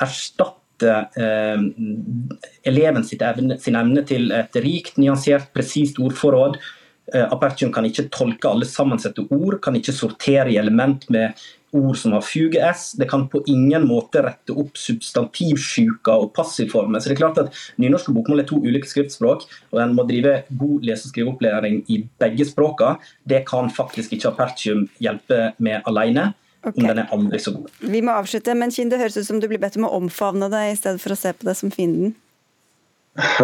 [0.00, 1.64] erstatte eh,
[2.70, 6.60] eleven evne, sin evne til et rikt, nyansert, presist ordforråd.
[7.14, 11.34] Eh, Apertium kan ikke tolke alle sammensette ord, kan ikke sortere i element med
[11.76, 12.92] ord som har fuge-s.
[12.98, 17.00] Det kan på ingen måte rette opp substantivsjuka og passivformer.
[17.00, 20.06] Så det er klart at Nynorsk og bokmål er to ulike skriftspråk, og en må
[20.08, 22.96] drive god lese- og skriveopplæring i begge språka.
[23.24, 26.32] Det kan faktisk ikke Apertium hjelpe med alene.
[26.60, 26.82] Okay.
[26.82, 27.70] Om den er aldri så god.
[27.80, 30.50] Vi må avslutte, men Kinn, det høres ut som du blir bedt om å omfavne
[30.52, 32.12] det i stedet for å se på det som fienden.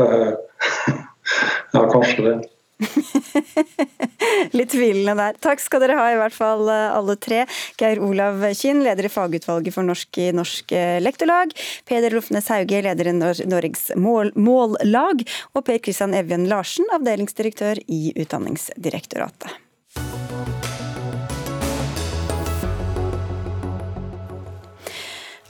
[1.72, 2.35] ja, kanskje det.
[4.57, 5.39] Litt tvilende der.
[5.43, 7.45] Takk skal dere ha, i hvert fall eh, alle tre.
[7.81, 11.55] Geir Olav Kinn, leder i fagutvalget for norsk i Norsk eh, Lektorlag.
[11.89, 15.24] Peder Lofnes Hauge, leder i Norges mål Mållag.
[15.55, 19.62] Og Per Kristian Evjen Larsen, avdelingsdirektør i Utdanningsdirektoratet.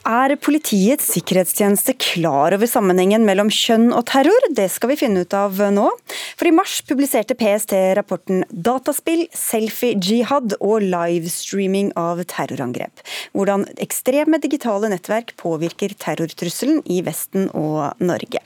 [0.07, 4.45] Er Politiets sikkerhetstjeneste klar over sammenhengen mellom kjønn og terror?
[4.55, 5.89] Det skal vi finne ut av nå.
[6.39, 13.03] For i mars publiserte PST rapporten 'Dataspill, selfie-jihad og livestreaming av terrorangrep'.
[13.35, 18.39] Hvordan ekstreme digitale nettverk påvirker terrortrusselen i Vesten og Norge.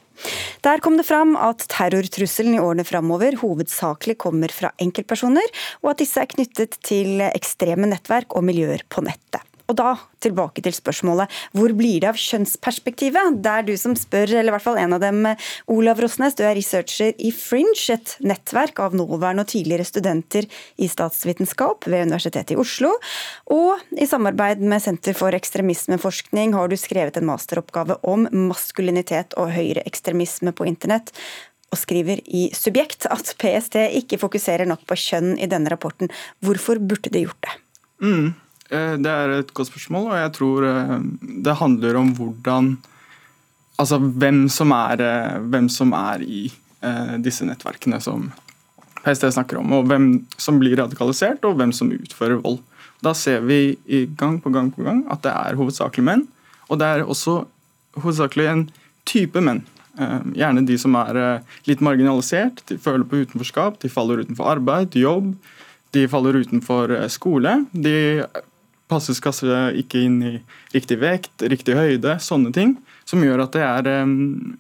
[0.66, 5.46] Der kom det fram at terrortrusselen i årene framover hovedsakelig kommer fra enkeltpersoner,
[5.86, 9.46] og at disse er knyttet til ekstreme nettverk og miljøer på nettet.
[9.72, 13.40] Og da tilbake til spørsmålet hvor blir det av kjønnsperspektivet?
[13.42, 15.24] Det er du som spør, eller i hvert fall en av dem,
[15.72, 16.36] Olav Rosnes.
[16.36, 20.48] Du er researcher i Fringe, et nettverk av nåværende og tidligere studenter
[20.82, 22.92] i statsvitenskap ved Universitetet i Oslo.
[23.54, 29.54] Og i samarbeid med Senter for ekstremismeforskning har du skrevet en masteroppgave om maskulinitet og
[29.56, 31.16] høyreekstremisme på internett
[31.72, 36.12] og skriver i Subjekt at PST ikke fokuserer nok på kjønn i denne rapporten.
[36.44, 37.54] Hvorfor burde de gjort det?
[38.04, 38.34] Mm.
[38.72, 40.98] Eh, det er et godt spørsmål, og jeg tror eh,
[41.48, 42.78] det handler om hvordan
[43.82, 46.52] Altså hvem som er, eh, hvem som er i
[47.22, 48.28] disse nettverkene som
[49.04, 50.06] PST snakker om, og hvem
[50.38, 52.60] som blir radikalisert, og hvem som utfører vold.
[53.06, 56.24] Da ser vi i gang på gang på gang at det er hovedsakelig menn,
[56.70, 57.36] og det er også
[58.02, 58.64] hovedsakelig en
[59.06, 59.64] type menn.
[60.34, 65.36] Gjerne de som er litt marginalisert, de føler på utenforskap, de faller utenfor arbeid, jobb,
[65.94, 67.60] de faller utenfor skole.
[67.74, 68.26] De
[68.92, 70.34] passes kanskje ikke inn i
[70.76, 72.76] riktig vekt, riktig høyde, sånne ting.
[73.08, 74.54] Som gjør at det er um,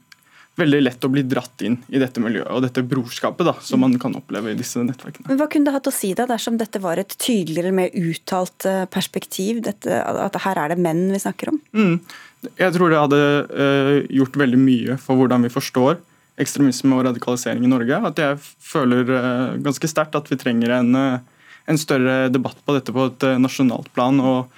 [0.60, 3.96] veldig lett å bli dratt inn i dette miljøet og dette brorskapet da, som man
[4.02, 5.30] kan oppleve i disse nettverkene.
[5.30, 8.68] Men Hva kunne det hatt å si da, dersom dette var et tydeligere, mer uttalt
[8.70, 9.64] eh, perspektiv?
[9.68, 11.62] Dette, at her er det menn vi snakker om?
[11.78, 11.98] Mm.
[12.58, 13.22] Jeg tror det hadde
[13.54, 16.00] uh, gjort veldig mye for hvordan vi forstår
[16.42, 18.00] ekstremisme og radikalisering i Norge.
[18.12, 21.31] At jeg føler uh, ganske sterkt at vi trenger en, uh,
[21.70, 24.20] en, større debatt på dette på et uh, nasjonalt plan.
[24.20, 24.50] og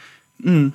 [0.44, 0.72] mm.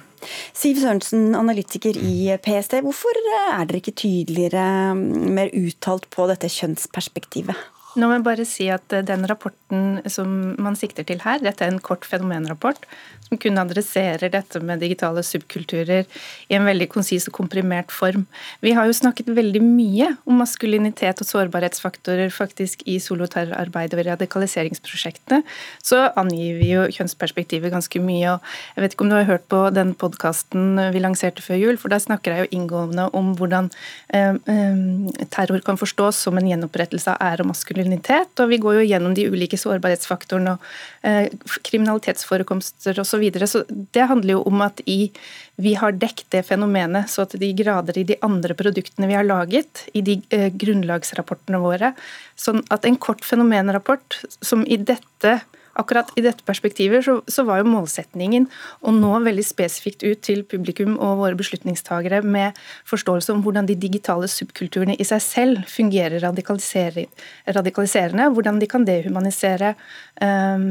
[0.57, 2.81] Siv Sørensen, analytiker i PST.
[2.85, 3.18] Hvorfor
[3.53, 7.66] er dere ikke tydeligere, mm, mer uttalt på dette kjønnsperspektivet?
[7.99, 11.72] Nå må jeg bare si at Den rapporten som man sikter til her, dette er
[11.72, 12.86] en kort fenomenrapport
[13.28, 16.07] som kun adresserer dette med digitale subkulturer
[16.49, 18.26] i en veldig konsis og komprimert form.
[18.64, 25.42] Vi har jo snakket veldig mye om maskulinitet og sårbarhetsfaktorer faktisk i soloterrorarbeidet og radikaliseringsprosjektene.
[25.84, 28.36] Så angir vi jo kjønnsperspektivet ganske mye.
[28.36, 31.80] og Jeg vet ikke om du har hørt på den podkasten vi lanserte før jul,
[31.80, 33.70] for der snakker jeg jo inngående om hvordan
[34.14, 37.88] eh, eh, terror kan forstås som en gjenopprettelse av ære og maskulinitet.
[37.91, 40.68] Og vi går jo gjennom de ulike sårbarhetsfaktorene og
[41.07, 41.28] eh,
[41.66, 43.49] kriminalitetsforekomster osv så, videre.
[43.51, 45.11] så Det handler jo om at i,
[45.57, 49.26] vi har dekket det fenomenet så til de grader i de andre produktene vi har
[49.26, 51.95] laget, i de eh, grunnlagsrapportene våre.
[52.39, 55.41] Sånn at en kort fenomenrapport som i dette
[55.79, 58.49] akkurat i dette perspektivet så, så, var jo målsetningen
[58.83, 62.59] å nå veldig spesifikt ut til publikum og våre beslutningstagere med
[62.89, 69.74] forståelse om hvordan de digitale subkulturene i seg selv fungerer radikaliserende, hvordan de kan dehumanisere
[70.22, 70.66] um,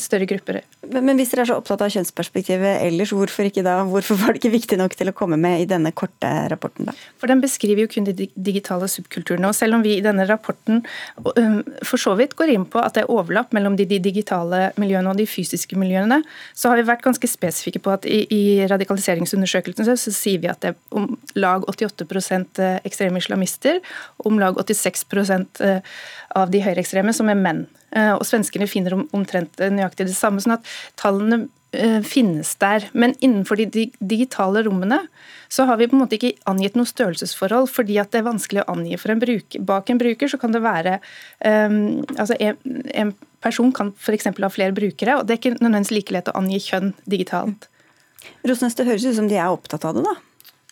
[0.00, 0.62] større grupper.
[0.88, 3.76] Men, hvis dere er så opptatt av kjønnsperspektivet ellers, hvorfor ikke da?
[3.86, 6.96] Hvorfor var det ikke viktig nok til å komme med i denne korte rapporten, da?
[7.20, 9.50] For den beskriver jo kun de digitale subkulturene.
[9.50, 10.82] Og selv om vi i denne rapporten
[11.20, 14.72] um, for så vidt går inn på at det er overlapp mellom de digitale digitale
[14.78, 16.22] miljøene og de fysiske miljøene,
[16.54, 20.60] så har vi vært ganske spesifikke på at i, i radikaliseringsundersøkelsen så sier vi at
[20.62, 22.06] det er om lag 88
[22.60, 23.80] eh, ekstreme islamister,
[24.18, 25.04] og om lag 86
[25.60, 25.80] eh,
[26.36, 27.66] av de høyreekstreme som er menn.
[27.90, 30.40] Eh, og Svenskene finner omtrent nøyaktig det samme.
[30.40, 30.66] sånn at
[30.96, 31.48] tallene
[32.02, 32.88] finnes der.
[32.92, 34.98] Men innenfor de digitale rommene
[35.50, 38.62] så har vi på en måte ikke angitt noe størrelsesforhold, fordi at det er vanskelig
[38.62, 39.62] å angi for en bruker.
[39.66, 40.96] Bak en bruker så kan det være
[41.46, 42.58] um, altså en,
[42.94, 43.12] en
[43.42, 44.28] person kan f.eks.
[44.30, 47.66] ha flere brukere, og det er ikke nødvendigvis like lett å angi kjønn digitalt.
[48.46, 50.14] Rosnes, det høres ut som de er opptatt av det, da?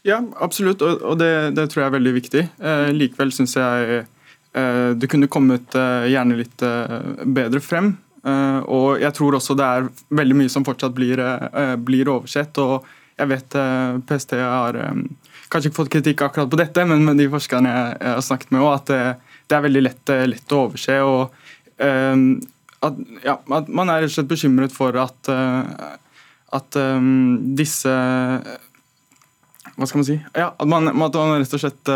[0.07, 2.45] Ja, absolutt, og det, det tror jeg er veldig viktig.
[2.63, 7.97] Eh, likevel syns jeg eh, det kunne kommet eh, gjerne litt eh, bedre frem.
[8.29, 9.89] Eh, og jeg tror også det er
[10.21, 12.59] veldig mye som fortsatt blir, eh, blir oversett.
[12.59, 12.87] og
[13.19, 13.55] jeg vet
[14.07, 14.77] PST har
[15.51, 18.77] kanskje ikke fått kritikk akkurat på dette, men de forskerne jeg, har snakket med, også,
[18.79, 19.19] at
[19.49, 21.01] det, er veldig lett, lett å overse.
[21.03, 21.35] og
[22.79, 25.33] at, ja, at man er rett og slett bekymret for at,
[26.61, 26.79] at
[27.59, 27.91] disse
[29.75, 30.21] Hva skal man si?
[30.39, 31.91] Ja, at man, at man rett og slett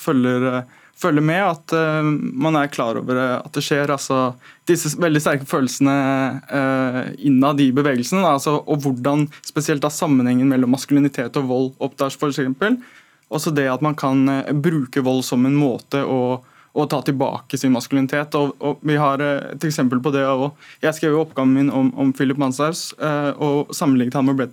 [0.00, 0.62] følger,
[1.00, 1.42] følger, med.
[1.42, 3.90] At uh, man er klar over at det skjer.
[3.90, 4.34] altså
[4.68, 5.94] Disse veldig sterke følelsene
[7.18, 8.22] innad i bevegelsen.
[8.24, 12.38] Altså, og hvordan spesielt da sammenhengen mellom maskulinitet og vold opptas, f.eks.
[13.30, 14.22] Også det at man kan
[14.62, 16.20] bruke vold som en måte å
[16.72, 18.34] og ta tilbake sin maskulinitet.
[18.38, 20.24] Og, og Vi har eh, et eksempel på det.
[20.24, 20.52] òg.
[20.82, 24.50] jeg skrev jo oppgaven min om, om Philip Manshaus uh, og sammenlignet ham med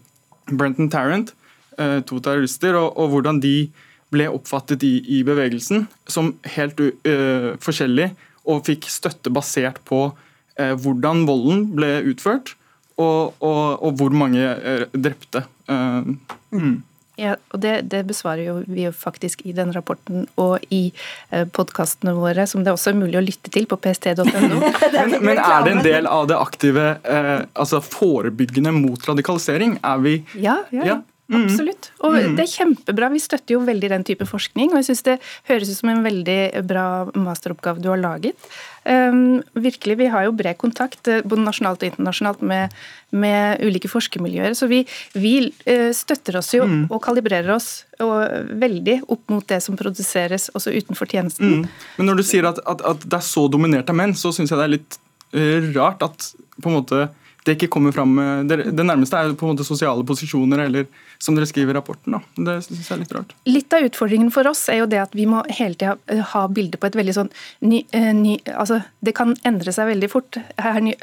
[0.49, 1.33] Brenton Tarrant,
[1.77, 3.69] uh, to terrorister, og, og, hvordan de
[4.13, 8.11] ble oppfattet i, i bevegelsen som helt uh, forskjellig,
[8.47, 10.09] og fikk støtte basert på
[10.57, 12.55] hvordan volden ble utført,
[12.97, 14.55] og, og hvor mange
[14.89, 15.43] drepte.
[15.69, 16.79] Mm.
[17.17, 20.91] Ja, og det, det, besvarer jo vi jo faktisk i den rapporten og i
[21.33, 24.27] eh, podkastene våre, som det også er mulig å lytte til på pst.no.
[24.29, 29.79] men, men, er det en del av det aktive, eh, altså forebyggende mot radikalisering?
[29.81, 30.91] Er vi Ja, ja.
[30.93, 30.99] ja.
[31.27, 31.41] Mm.
[31.43, 31.89] Absolutt.
[32.07, 32.35] Og mm.
[32.37, 33.09] det er kjempebra.
[33.11, 34.71] Vi støtter jo veldig den type forskning.
[34.71, 35.17] Og jeg syns det
[35.49, 36.87] høres ut som en veldig bra
[37.19, 38.47] masteroppgave du har laget.
[38.87, 42.71] Um, virkelig, Vi har jo bred kontakt eh, både nasjonalt og internasjonalt med,
[43.11, 44.55] med ulike forskermiljøer.
[44.55, 45.33] Så vi, vi
[45.67, 46.85] uh, støtter oss jo mm.
[46.87, 51.65] og kalibrerer oss og, veldig opp mot det som produseres også utenfor tjenesten.
[51.65, 51.69] Mm.
[51.99, 54.55] Men når du sier at, at, at, det er så dominert av menn, så syns
[54.55, 54.99] jeg det er litt
[55.35, 57.09] uh, rart at på en måte
[57.45, 58.17] det ikke kommer fram
[58.47, 60.87] det, det, nærmeste er på en måte sosiale posisjoner, eller
[61.23, 62.17] som dere skriver i rapporten.
[62.17, 62.19] Da.
[62.35, 63.35] Det synes jeg er litt rart.
[63.47, 66.43] Litt av utfordringen for oss er jo det at vi må hele tida eh, ha
[66.51, 67.31] bildet på et veldig sånn
[67.63, 70.39] ny, eh, ny, altså Det kan endre seg veldig fort.
[70.59, 70.93] Her, ny,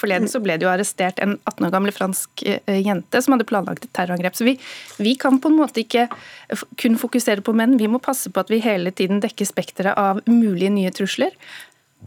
[0.00, 3.84] forleden så ble det jo arrestert en 18 år gammel fransk jente som hadde planlagt
[3.84, 4.38] et terrorangrep.
[4.38, 4.56] Så vi,
[5.02, 6.08] vi kan på en måte ikke
[6.80, 10.22] kun fokusere på menn, vi må passe på at vi hele tiden dekker spekteret av
[10.30, 11.36] mulige nye trusler.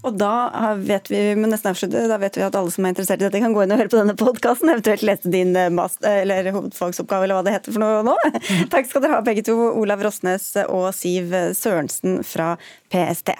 [0.06, 3.22] Og da vet vi men nesten avslutte, da vet vi at alle som er interessert
[3.22, 6.22] i dette, kan gå inn og høre på denne podkasten, eventuelt lese din eh, master,
[6.22, 8.16] eller hovedfagsoppgave, eller hva det heter for noe nå.
[8.74, 12.54] Takk skal dere ha begge to, Olav Rosnes og Siv Sørensen fra
[12.94, 13.34] PST.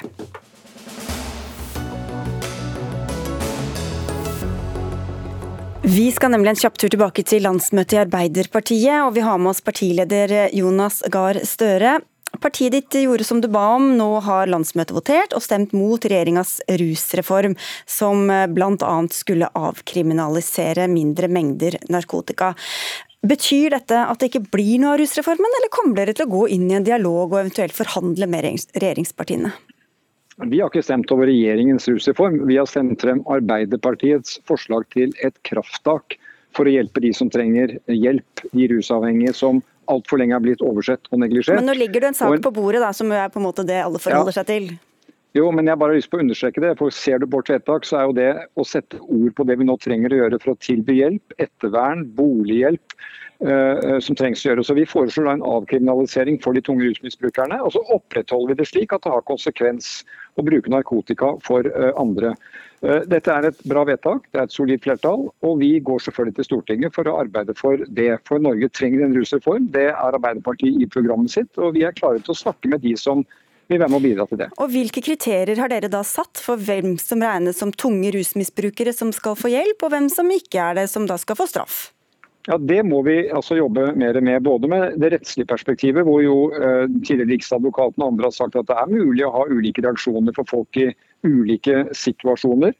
[5.88, 9.54] Vi skal nemlig en kjapp tur tilbake til landsmøtet i Arbeiderpartiet, og vi har med
[9.54, 12.00] oss partileder Jonas Gahr Støre.
[12.42, 13.90] Partiet ditt gjorde som du ba om.
[13.98, 17.58] Nå har landsmøtet votert og stemt mot regjeringas rusreform,
[17.90, 18.96] som bl.a.
[19.14, 22.54] skulle avkriminalisere mindre mengder narkotika.
[23.28, 26.44] Betyr dette at det ikke blir noe av rusreformen, eller kommer dere til å gå
[26.54, 28.46] inn i en dialog og eventuelt forhandle med
[28.78, 29.52] regjeringspartiene?
[30.46, 32.44] Vi har ikke stemt over regjeringens rusreform.
[32.46, 36.20] Vi har stemt frem Arbeiderpartiets forslag til et krafttak
[36.54, 41.10] for å hjelpe de som trenger hjelp, de rusavhengige som altfor lenge er blitt oversett
[41.12, 41.60] og neglisjert.
[41.60, 43.80] Men nå ligger det en sak på bordet da, som er på en måte det
[43.84, 44.42] alle forholder ja.
[44.42, 44.70] seg til?
[45.38, 46.74] Jo, men jeg bare har lyst på å understreke det.
[46.80, 49.68] for Ser du bort vedtak, så er jo det å sette ord på det vi
[49.68, 52.96] nå trenger å gjøre for å tilby hjelp, ettervern, bolighjelp,
[53.46, 54.66] uh, som trengs å gjøre.
[54.66, 57.60] Så Vi foreslår en avkriminalisering for de tunge rusmisbrukerne.
[57.62, 60.00] Og så opprettholder vi det slik at det har konsekvens
[60.38, 62.34] å bruke narkotika for uh, andre.
[62.84, 66.38] Uh, dette er et bra vedtak, det er et solid flertall, og vi går selvfølgelig
[66.40, 68.12] til Stortinget for å arbeide for det.
[68.30, 69.68] For Norge trenger en rusreform.
[69.74, 72.96] Det er Arbeiderpartiet i programmet sitt, og vi er klare til å snakke med de
[73.00, 73.26] som
[73.68, 74.48] vil være med å bidra til det.
[74.64, 79.12] Og Hvilke kriterier har dere da satt for hvem som regnes som tunge rusmisbrukere som
[79.16, 81.88] skal få hjelp, og hvem som ikke er det, som da skal få straff?
[82.48, 84.44] Ja, Det må vi altså jobbe mer med.
[84.44, 88.70] Både med det rettslige perspektivet, hvor jo eh, tidligere riksadvokaten og andre har sagt at
[88.70, 90.88] det er mulig å ha ulike reaksjoner for folk i
[91.28, 92.72] ulike situasjoner.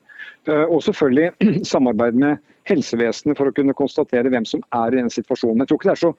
[0.48, 2.40] Eh, og selvfølgelig samarbeid med
[2.72, 5.66] helsevesenet for å kunne konstatere hvem som er i den situasjonen.
[5.66, 6.14] Jeg tror ikke det er så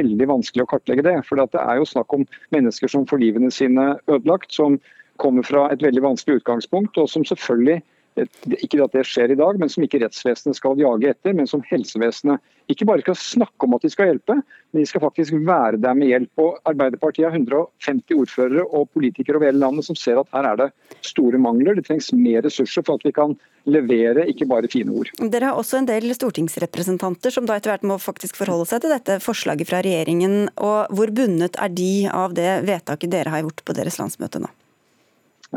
[0.00, 1.18] veldig vanskelig å kartlegge det.
[1.28, 2.24] For det er jo snakk om
[2.56, 4.80] mennesker som får livene sine ødelagt, som
[5.20, 7.82] kommer fra et veldig vanskelig utgangspunkt, og som selvfølgelig
[8.14, 11.64] ikke at det skjer i dag, men som ikke rettsvesenet skal jage etter, men som
[11.66, 14.36] helsevesenet ikke bare skal snakke om at de skal hjelpe,
[14.72, 16.30] men de skal faktisk være der med hjelp.
[16.40, 20.62] Og Arbeiderpartiet har 150 ordførere og politikere over hele landet som ser at her er
[20.62, 20.70] det
[21.04, 21.76] store mangler.
[21.76, 23.36] Det trengs mer ressurser for at vi kan
[23.68, 25.12] levere, ikke bare fine ord.
[25.20, 28.94] Dere har også en del stortingsrepresentanter som da etter hvert må faktisk forholde seg til
[28.94, 30.48] dette forslaget fra regjeringen.
[30.56, 34.52] og Hvor bundet er de av det vedtaket dere har gjort på deres landsmøte nå?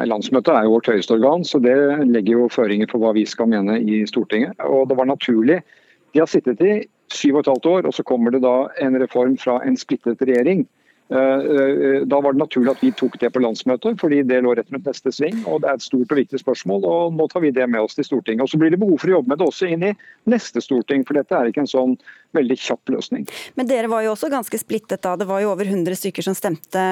[0.06, 1.74] Landsmøtet er jo vårt høyeste organ, så det
[2.06, 4.54] legger jo føringer for hva vi skal mene i Stortinget.
[4.62, 5.62] Og det var naturlig.
[6.14, 6.74] De har sittet i
[7.14, 10.22] syv og et halvt år, og så kommer det da en reform fra en splittet
[10.22, 10.68] regjering.
[11.10, 14.54] Eh, eh, da var det naturlig at vi tok det på landsmøtet, fordi det lå
[14.58, 15.40] rett rundt neste sving.
[15.46, 17.96] og Det er et stort og viktig spørsmål, og nå tar vi det med oss
[17.96, 18.44] til Stortinget.
[18.44, 19.94] Og Så blir det behov for å jobbe med det også inn i
[20.28, 21.96] neste storting, for dette er ikke en sånn
[22.36, 23.28] veldig kjapp løsning.
[23.56, 25.16] Men dere var jo også ganske splittet da.
[25.16, 26.84] Det var jo over 100 stykker som stemte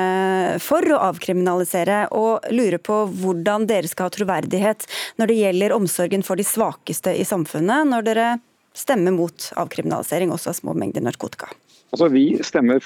[0.64, 4.88] for å avkriminalisere, og lurer på hvordan dere skal ha troverdighet
[5.20, 8.32] når det gjelder omsorgen for de svakeste i samfunnet, når dere
[8.76, 11.52] stemmer mot avkriminalisering også av små mengder narkotika.
[11.96, 12.82] Altså, Vi stemmer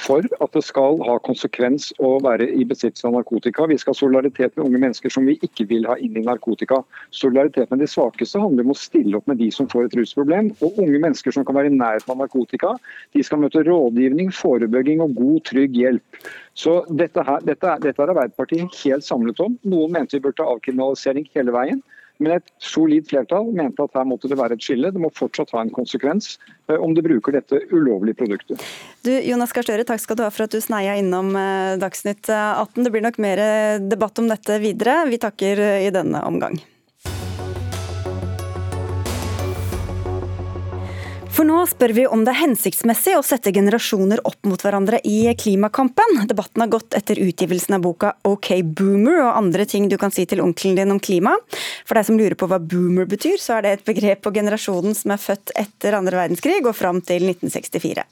[0.00, 3.66] for at det skal ha konsekvens å være i besittelse av narkotika.
[3.68, 6.78] Vi skal ha solidaritet med unge mennesker som vi ikke vil ha inn i narkotika.
[7.12, 10.48] Solidaritet med de svakeste handler om å stille opp med de som får et rusproblem.
[10.64, 12.72] Og unge mennesker som kan være i nærheten av narkotika,
[13.12, 16.24] de skal møte rådgivning, forebygging og god, trygg hjelp.
[16.56, 19.60] Så dette, her, dette, dette er Arbeiderpartiet helt samlet om.
[19.68, 21.84] Noen mente vi burde ha avkriminalisering hele veien.
[22.22, 24.92] Men et solid flertall mente at her måtte det være et skille.
[24.94, 26.36] Det må fortsatt ha en konsekvens
[26.70, 28.62] eh, om du bruker dette ulovlige produktet.
[29.06, 32.84] Du, Jonas Gahr takk skal du ha for at du sneia innom eh, Dagsnytt 18.
[32.84, 33.42] Det blir nok mer
[33.82, 35.02] debatt om dette videre.
[35.10, 36.60] Vi takker i denne omgang.
[41.34, 45.32] For nå spør vi om det er hensiktsmessig å sette generasjoner opp mot hverandre i
[45.34, 46.20] klimakampen.
[46.30, 50.28] Debatten har gått etter utgivelsen av boka OK Boomer og andre ting du kan si
[50.30, 51.32] til onkelen din om klima.
[51.88, 54.94] For deg som lurer på hva boomer betyr, så er det et begrep på generasjonen
[54.94, 58.06] som er født etter andre verdenskrig og fram til 1964.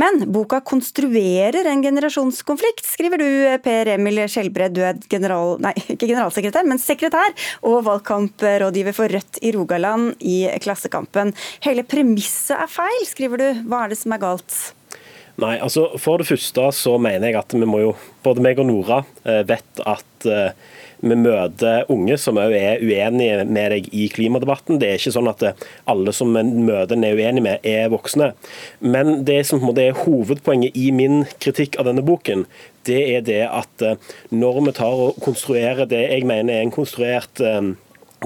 [0.00, 3.28] Men boka konstruerer en generasjonskonflikt, skriver du
[3.66, 4.72] Per Emil Skjelbred.
[4.72, 7.36] Du er general, nei, ikke generalsekretær, men sekretær
[7.68, 11.36] og valgkamprådgiver for Rødt i Rogaland i Klassekampen.
[11.68, 13.48] Hele premisset er feil, skriver du.
[13.68, 14.60] Hva er det som er galt?
[15.40, 18.68] Nei, altså For det første så mener jeg at vi må jo, både meg og
[18.68, 20.52] Nora eh, vet at eh,
[21.02, 24.78] vi møter unge som òg er uenige med deg i klimadebatten.
[24.78, 27.90] Det er ikke sånn at eh, alle som vi møter en er uenig med, er
[27.90, 28.32] voksne.
[28.84, 32.44] Men det som er hovedpoenget i min kritikk av denne boken,
[32.86, 33.86] det er det at
[34.34, 37.40] når vi tar og konstruerer det jeg mener er en konstruert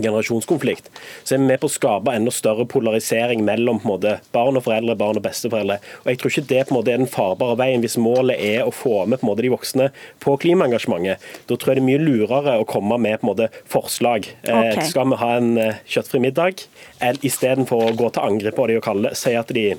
[0.02, 0.90] generasjonskonflikt,
[1.24, 4.58] så er vi med på å skape enda større polarisering mellom på en måte, barn
[4.58, 5.78] og foreldre, barn og besteforeldre.
[6.04, 8.66] Og Jeg tror ikke det på en måte er den farbare veien hvis målet er
[8.66, 9.90] å få med på en måte, de voksne
[10.24, 11.26] på klimaengasjementet.
[11.48, 14.30] Da tror jeg det er mye lurere å komme med på en måte, forslag.
[14.42, 14.72] Eh, okay.
[14.76, 16.66] Eh, skal vi ha en eh, kjøttfri middag,
[17.26, 19.70] istedenfor å gå til angrep på dem og kalle, si at de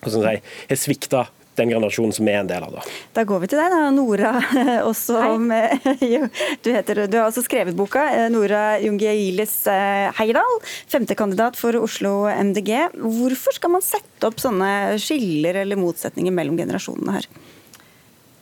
[0.00, 1.26] har si, svikta
[1.58, 2.78] den generasjonen som vi er en del av.
[2.78, 2.84] Da,
[3.18, 4.32] da går vi til deg, da, Nora.
[4.90, 5.82] Også med,
[6.64, 8.06] du, heter, du, har også skrevet boka.
[8.14, 10.58] Eh, Nora Jungiailis eh, Heidal,
[10.90, 12.72] femtekandidat for Oslo MDG.
[13.02, 17.30] Hvorfor skal man sette opp sånne skiller eller motsetninger mellom generasjonene her?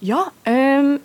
[0.05, 0.99] Ja, um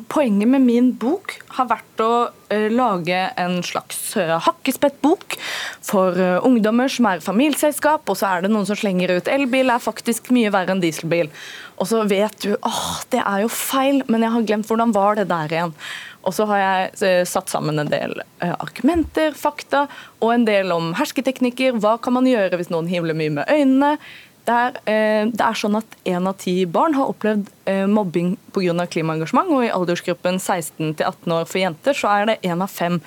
[0.00, 5.36] poenget med min bok har vært å uh, lage en slags uh, hakkespettbok
[5.84, 9.30] for uh, ungdommer som er i familieselskap, og så er det noen som slenger ut
[9.30, 11.30] elbil er faktisk mye verre enn dieselbil.
[11.78, 15.18] Og så vet du åh, det er jo feil, men jeg har glemt hvordan var
[15.18, 15.76] det der igjen.
[16.24, 19.82] Og så har jeg satt sammen en del argumenter, fakta,
[20.24, 21.76] og en del om hersketeknikker.
[21.82, 23.98] Hva kan man gjøre hvis noen himler mye med øynene?
[24.44, 28.36] Det er, eh, det er, sånn at Én av ti barn har opplevd eh, mobbing
[28.52, 28.86] pga.
[28.86, 29.48] klimaengasjement.
[29.48, 33.00] og I aldersgruppen 16-18 år for jenter så er det én av fem.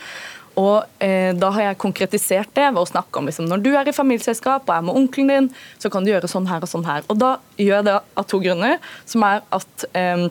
[0.57, 3.87] Og eh, Da har jeg konkretisert det ved å snakke om liksom, når du er
[3.87, 6.87] i familieselskap og er med onkelen din, så kan du gjøre sånn her og sånn
[6.89, 7.05] her.
[7.07, 8.79] Og Da gjør jeg det av to grunner.
[9.05, 10.29] som er at Eh,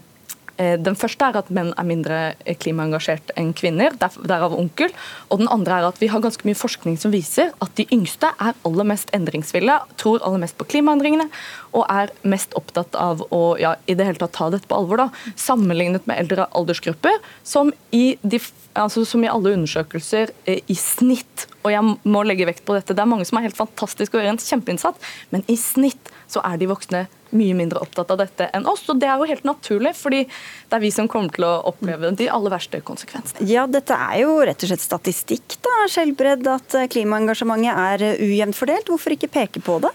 [0.81, 4.93] den første er at menn er mindre eh, klimaengasjert enn kvinner, derav onkel.
[5.31, 8.31] Og den andre er at vi har ganske mye forskning som viser at de yngste
[8.33, 11.29] er aller mest endringsville, tror aller mest på klimaendringene
[11.77, 15.05] og er mest opptatt av å ja, i det hele tatt ta dette på alvor.
[15.05, 18.41] da, Sammenlignet med eldre aldersgrupper, som i, de,
[18.77, 22.95] altså, som i alle undersøkelser eh, i snitt og jeg må legge vekt på dette,
[22.95, 26.43] Det er mange som er helt fantastiske og gjør en kjempeinnsats, men i snitt så
[26.47, 27.07] er de voksne
[27.37, 28.85] mye mindre opptatt av dette enn oss.
[28.89, 32.12] og Det er jo helt naturlig, fordi det er vi som kommer til å oppleve
[32.14, 33.47] de aller verste konsekvensene.
[33.51, 38.87] Ja, Dette er jo rett og slett statistikk, da, Skjelbred, at klimaengasjementet er ujevnt fordelt.
[38.87, 39.91] Hvorfor ikke peke på det?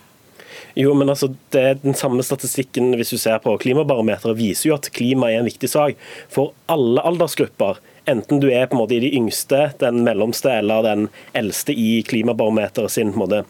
[0.78, 4.76] Jo, men altså, det er Den samme statistikken hvis du ser på klimabarometeret viser jo
[4.78, 6.00] at klima er en viktig sak
[6.32, 7.82] for alle aldersgrupper.
[8.10, 12.02] Enten du er på en måte i de yngste, den mellomste eller den eldste i
[12.08, 13.44] klimabarometeret sin på en måte,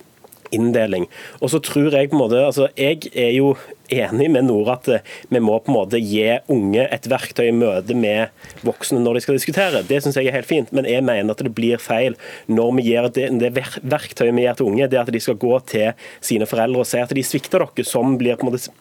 [0.52, 1.08] inndeling.
[1.42, 3.56] Og så tror Jeg på en måte, altså jeg er jo
[3.92, 7.56] enig med Nora at eh, vi må på en måte gi unge et verktøy i
[7.56, 8.32] møte med
[8.66, 9.84] voksne når de skal diskutere.
[9.88, 12.16] Det syns jeg er helt fint, men jeg mener at det blir feil
[12.48, 15.58] når vi gir det, det verktøyet vi gir til unge, det at de skal gå
[15.72, 15.92] til
[16.24, 18.72] sine foreldre og si at de svikter dere, som blir på en måte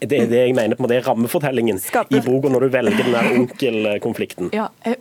[0.00, 2.16] det er det jeg mener på Det er rammefortellingen Skaper.
[2.16, 4.50] i boka når du velger den der onkelkonflikten.
[4.56, 4.96] Ja, eh,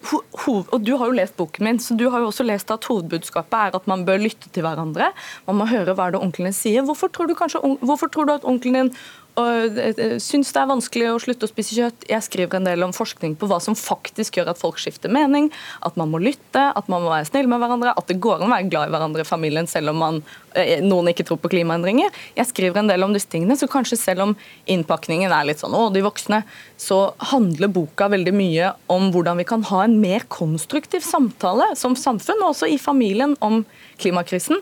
[0.48, 3.60] og Du har jo lest boken min, så du har jo også lest at hovedbudskapet
[3.60, 5.12] er at man bør lytte til hverandre.
[5.48, 6.84] Man må høre hva det onklene sier.
[6.84, 8.96] Hvorfor tror du, kanskje, hvorfor tror du at onkelen din
[9.40, 12.06] og eh, eh, syns det er vanskelig å slutte å spise kjøtt.
[12.10, 15.50] Jeg skriver en del om forskning på hva som faktisk gjør at folk skifter mening.
[15.86, 18.52] At man må lytte, at man må være snill med hverandre, at det går an
[18.52, 20.22] å være glad i hverandre i familien selv om man,
[20.54, 22.14] eh, noen ikke tror på klimaendringer.
[22.38, 24.38] Jeg skriver en del om disse tingene, så kanskje selv om
[24.70, 26.44] innpakningen er litt sånn å, de voksne,
[26.78, 27.02] så
[27.34, 32.44] handler boka veldig mye om hvordan vi kan ha en mer konstruktiv samtale som samfunn,
[32.44, 33.64] og også i familien, om
[34.02, 34.62] klimakrisen.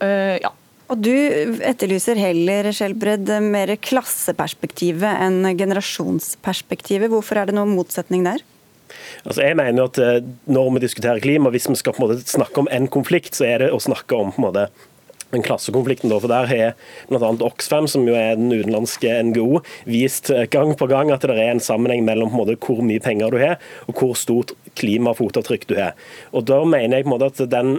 [0.00, 0.50] Uh, ja.
[0.90, 7.12] Og Du etterlyser heller Skjelbred, mer klasseperspektivet enn generasjonsperspektivet.
[7.12, 8.42] Hvorfor er det noen motsetning der?
[9.22, 12.26] Altså jeg mener at eh, Når vi diskuterer klima, hvis vi skal på en måte
[12.26, 14.70] snakke om en konflikt, så er det å snakke om på en måte
[15.30, 16.10] den klassekonflikten.
[16.10, 16.72] For Der har
[17.06, 17.30] bl.a.
[17.46, 21.62] Oxfam, som jo er den utenlandske NGO, vist gang på gang at det er en
[21.62, 25.94] sammenheng mellom en måte, hvor mye penger du har, og hvor stort klimafotavtrykk du har.
[26.34, 27.76] Og Da mener jeg på en måte at den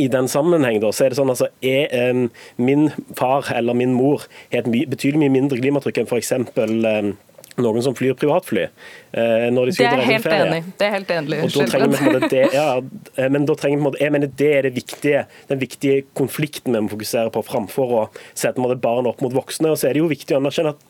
[0.00, 2.88] i den sammenheng da, så er det sånn altså, er, um, Min
[3.18, 6.32] far eller min mor har et my betydelig mye mindre klimatrykk enn f.eks.
[6.56, 7.14] Um,
[7.60, 8.68] noen som flyr privatfly.
[9.12, 10.60] Uh, når de det er helt enig.
[10.80, 11.40] Det er helt enig.
[11.44, 12.68] Og da trenger vi det, ja,
[13.16, 16.84] eh, men da trenger vi, jeg mener det er det viktige, den viktige konflikten vi
[16.86, 19.72] må fokusere på, framfor å sette barn opp mot voksne.
[19.72, 20.88] Og så er det jo viktig å anerkjenne at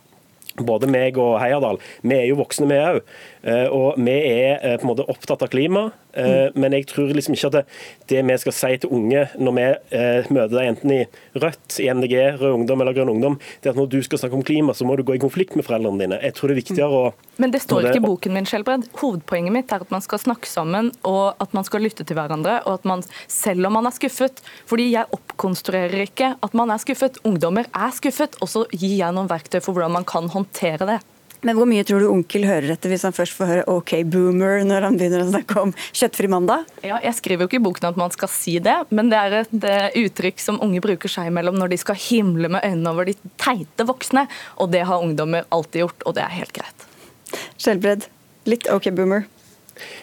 [0.61, 3.01] både meg og Heierdal, vi er jo voksne vi òg.
[3.43, 5.89] Eh, og vi er på en måte opptatt av klima.
[6.13, 6.61] Eh, mm.
[6.61, 7.63] Men jeg tror liksom ikke at det,
[8.11, 9.65] det, vi skal si til unge når vi
[9.97, 11.01] eh, møter deg enten i
[11.43, 14.37] Rødt, i MDG, Rød Ungdom eller Grønn Ungdom, det er at når du skal snakke
[14.37, 16.21] om klima, så må du gå i konflikt med foreldrene dine.
[16.21, 18.89] Jeg tror det er viktigere å Men det står ikke i boken min, Skjelbred.
[19.01, 22.61] Hovedpoenget mitt er at man skal snakke sammen, og at man skal lytte til hverandre.
[22.67, 26.83] Og at man, selv om man er skuffet Fordi jeg oppkonstruerer ikke at man er
[26.83, 27.19] skuffet.
[27.29, 31.01] Ungdommer er skuffet, og så gir jeg noen verktøy for hvordan man kan håndtere det.
[31.43, 34.63] Men hvor mye tror du onkel hører etter hvis han først får høre OK boomer
[34.63, 36.69] når han begynner å snakke om kjøttfri mandag?
[36.87, 39.37] Ja, jeg skriver jo ikke i boken at man skal si det, men det er
[39.41, 39.67] et
[40.05, 43.87] uttrykk som unge bruker seg imellom når de skal himle med øynene over de teite
[43.89, 44.29] voksne,
[44.63, 46.87] og det har ungdommer alltid gjort, og det er helt greit.
[47.59, 48.07] Skjelbred,
[48.47, 49.27] litt OK boomer?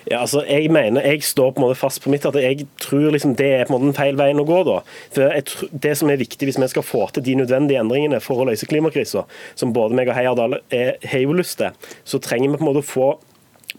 [0.10, 3.12] Ja, altså, jeg mener, jeg står på en måte fast på mitt at jeg tror
[3.16, 4.62] liksom det er på en måte en feil veien å gå.
[4.68, 4.80] da.
[5.16, 8.42] For jeg, Det som er viktig hvis vi skal få til de nødvendige endringene for
[8.42, 9.26] å løse klimakrisa,
[9.56, 12.86] som både meg og Heierdal har jo lyst til, så trenger vi på en måte
[12.86, 13.10] å få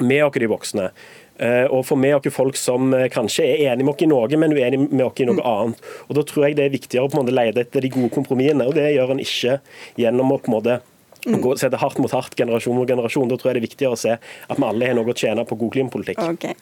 [0.01, 0.91] med oss de voksne.
[1.41, 4.41] Eh, og få med oss folk som eh, kanskje er enig med oss i noe,
[4.41, 5.91] men uenig med oss i noe annet.
[6.09, 8.13] Og Da tror jeg det er viktigere å på en måte lete etter de gode
[8.13, 8.67] kompromissene.
[8.69, 9.61] og Det gjør en ikke
[10.01, 10.81] gjennom å på en måte
[11.29, 13.29] og sette hardt mot hardt, generasjon mot generasjon.
[13.31, 15.45] Da tror jeg det er viktigere å se at vi alle har noe å tjene
[15.49, 16.21] på god klimapolitikk.
[16.37, 16.57] Okay.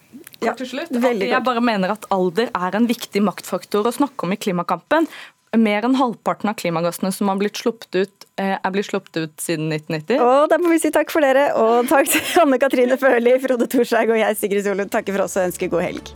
[0.44, 4.34] Ja, til slutt, jeg bare mener at Alder er en viktig maktfaktor å snakke om
[4.34, 5.08] i klimakampen.
[5.56, 9.40] Mer enn halvparten av klimagassene som har blitt sluppet ut, eh, er blitt sluppet ut
[9.40, 10.20] siden 1990.
[10.20, 13.66] Og Da må vi si takk for dere, og takk til Anne Katrine Førli, Frode
[13.66, 16.12] Thorshaug og jeg, Sigrid Solund, takker for oss og ønsker god helg.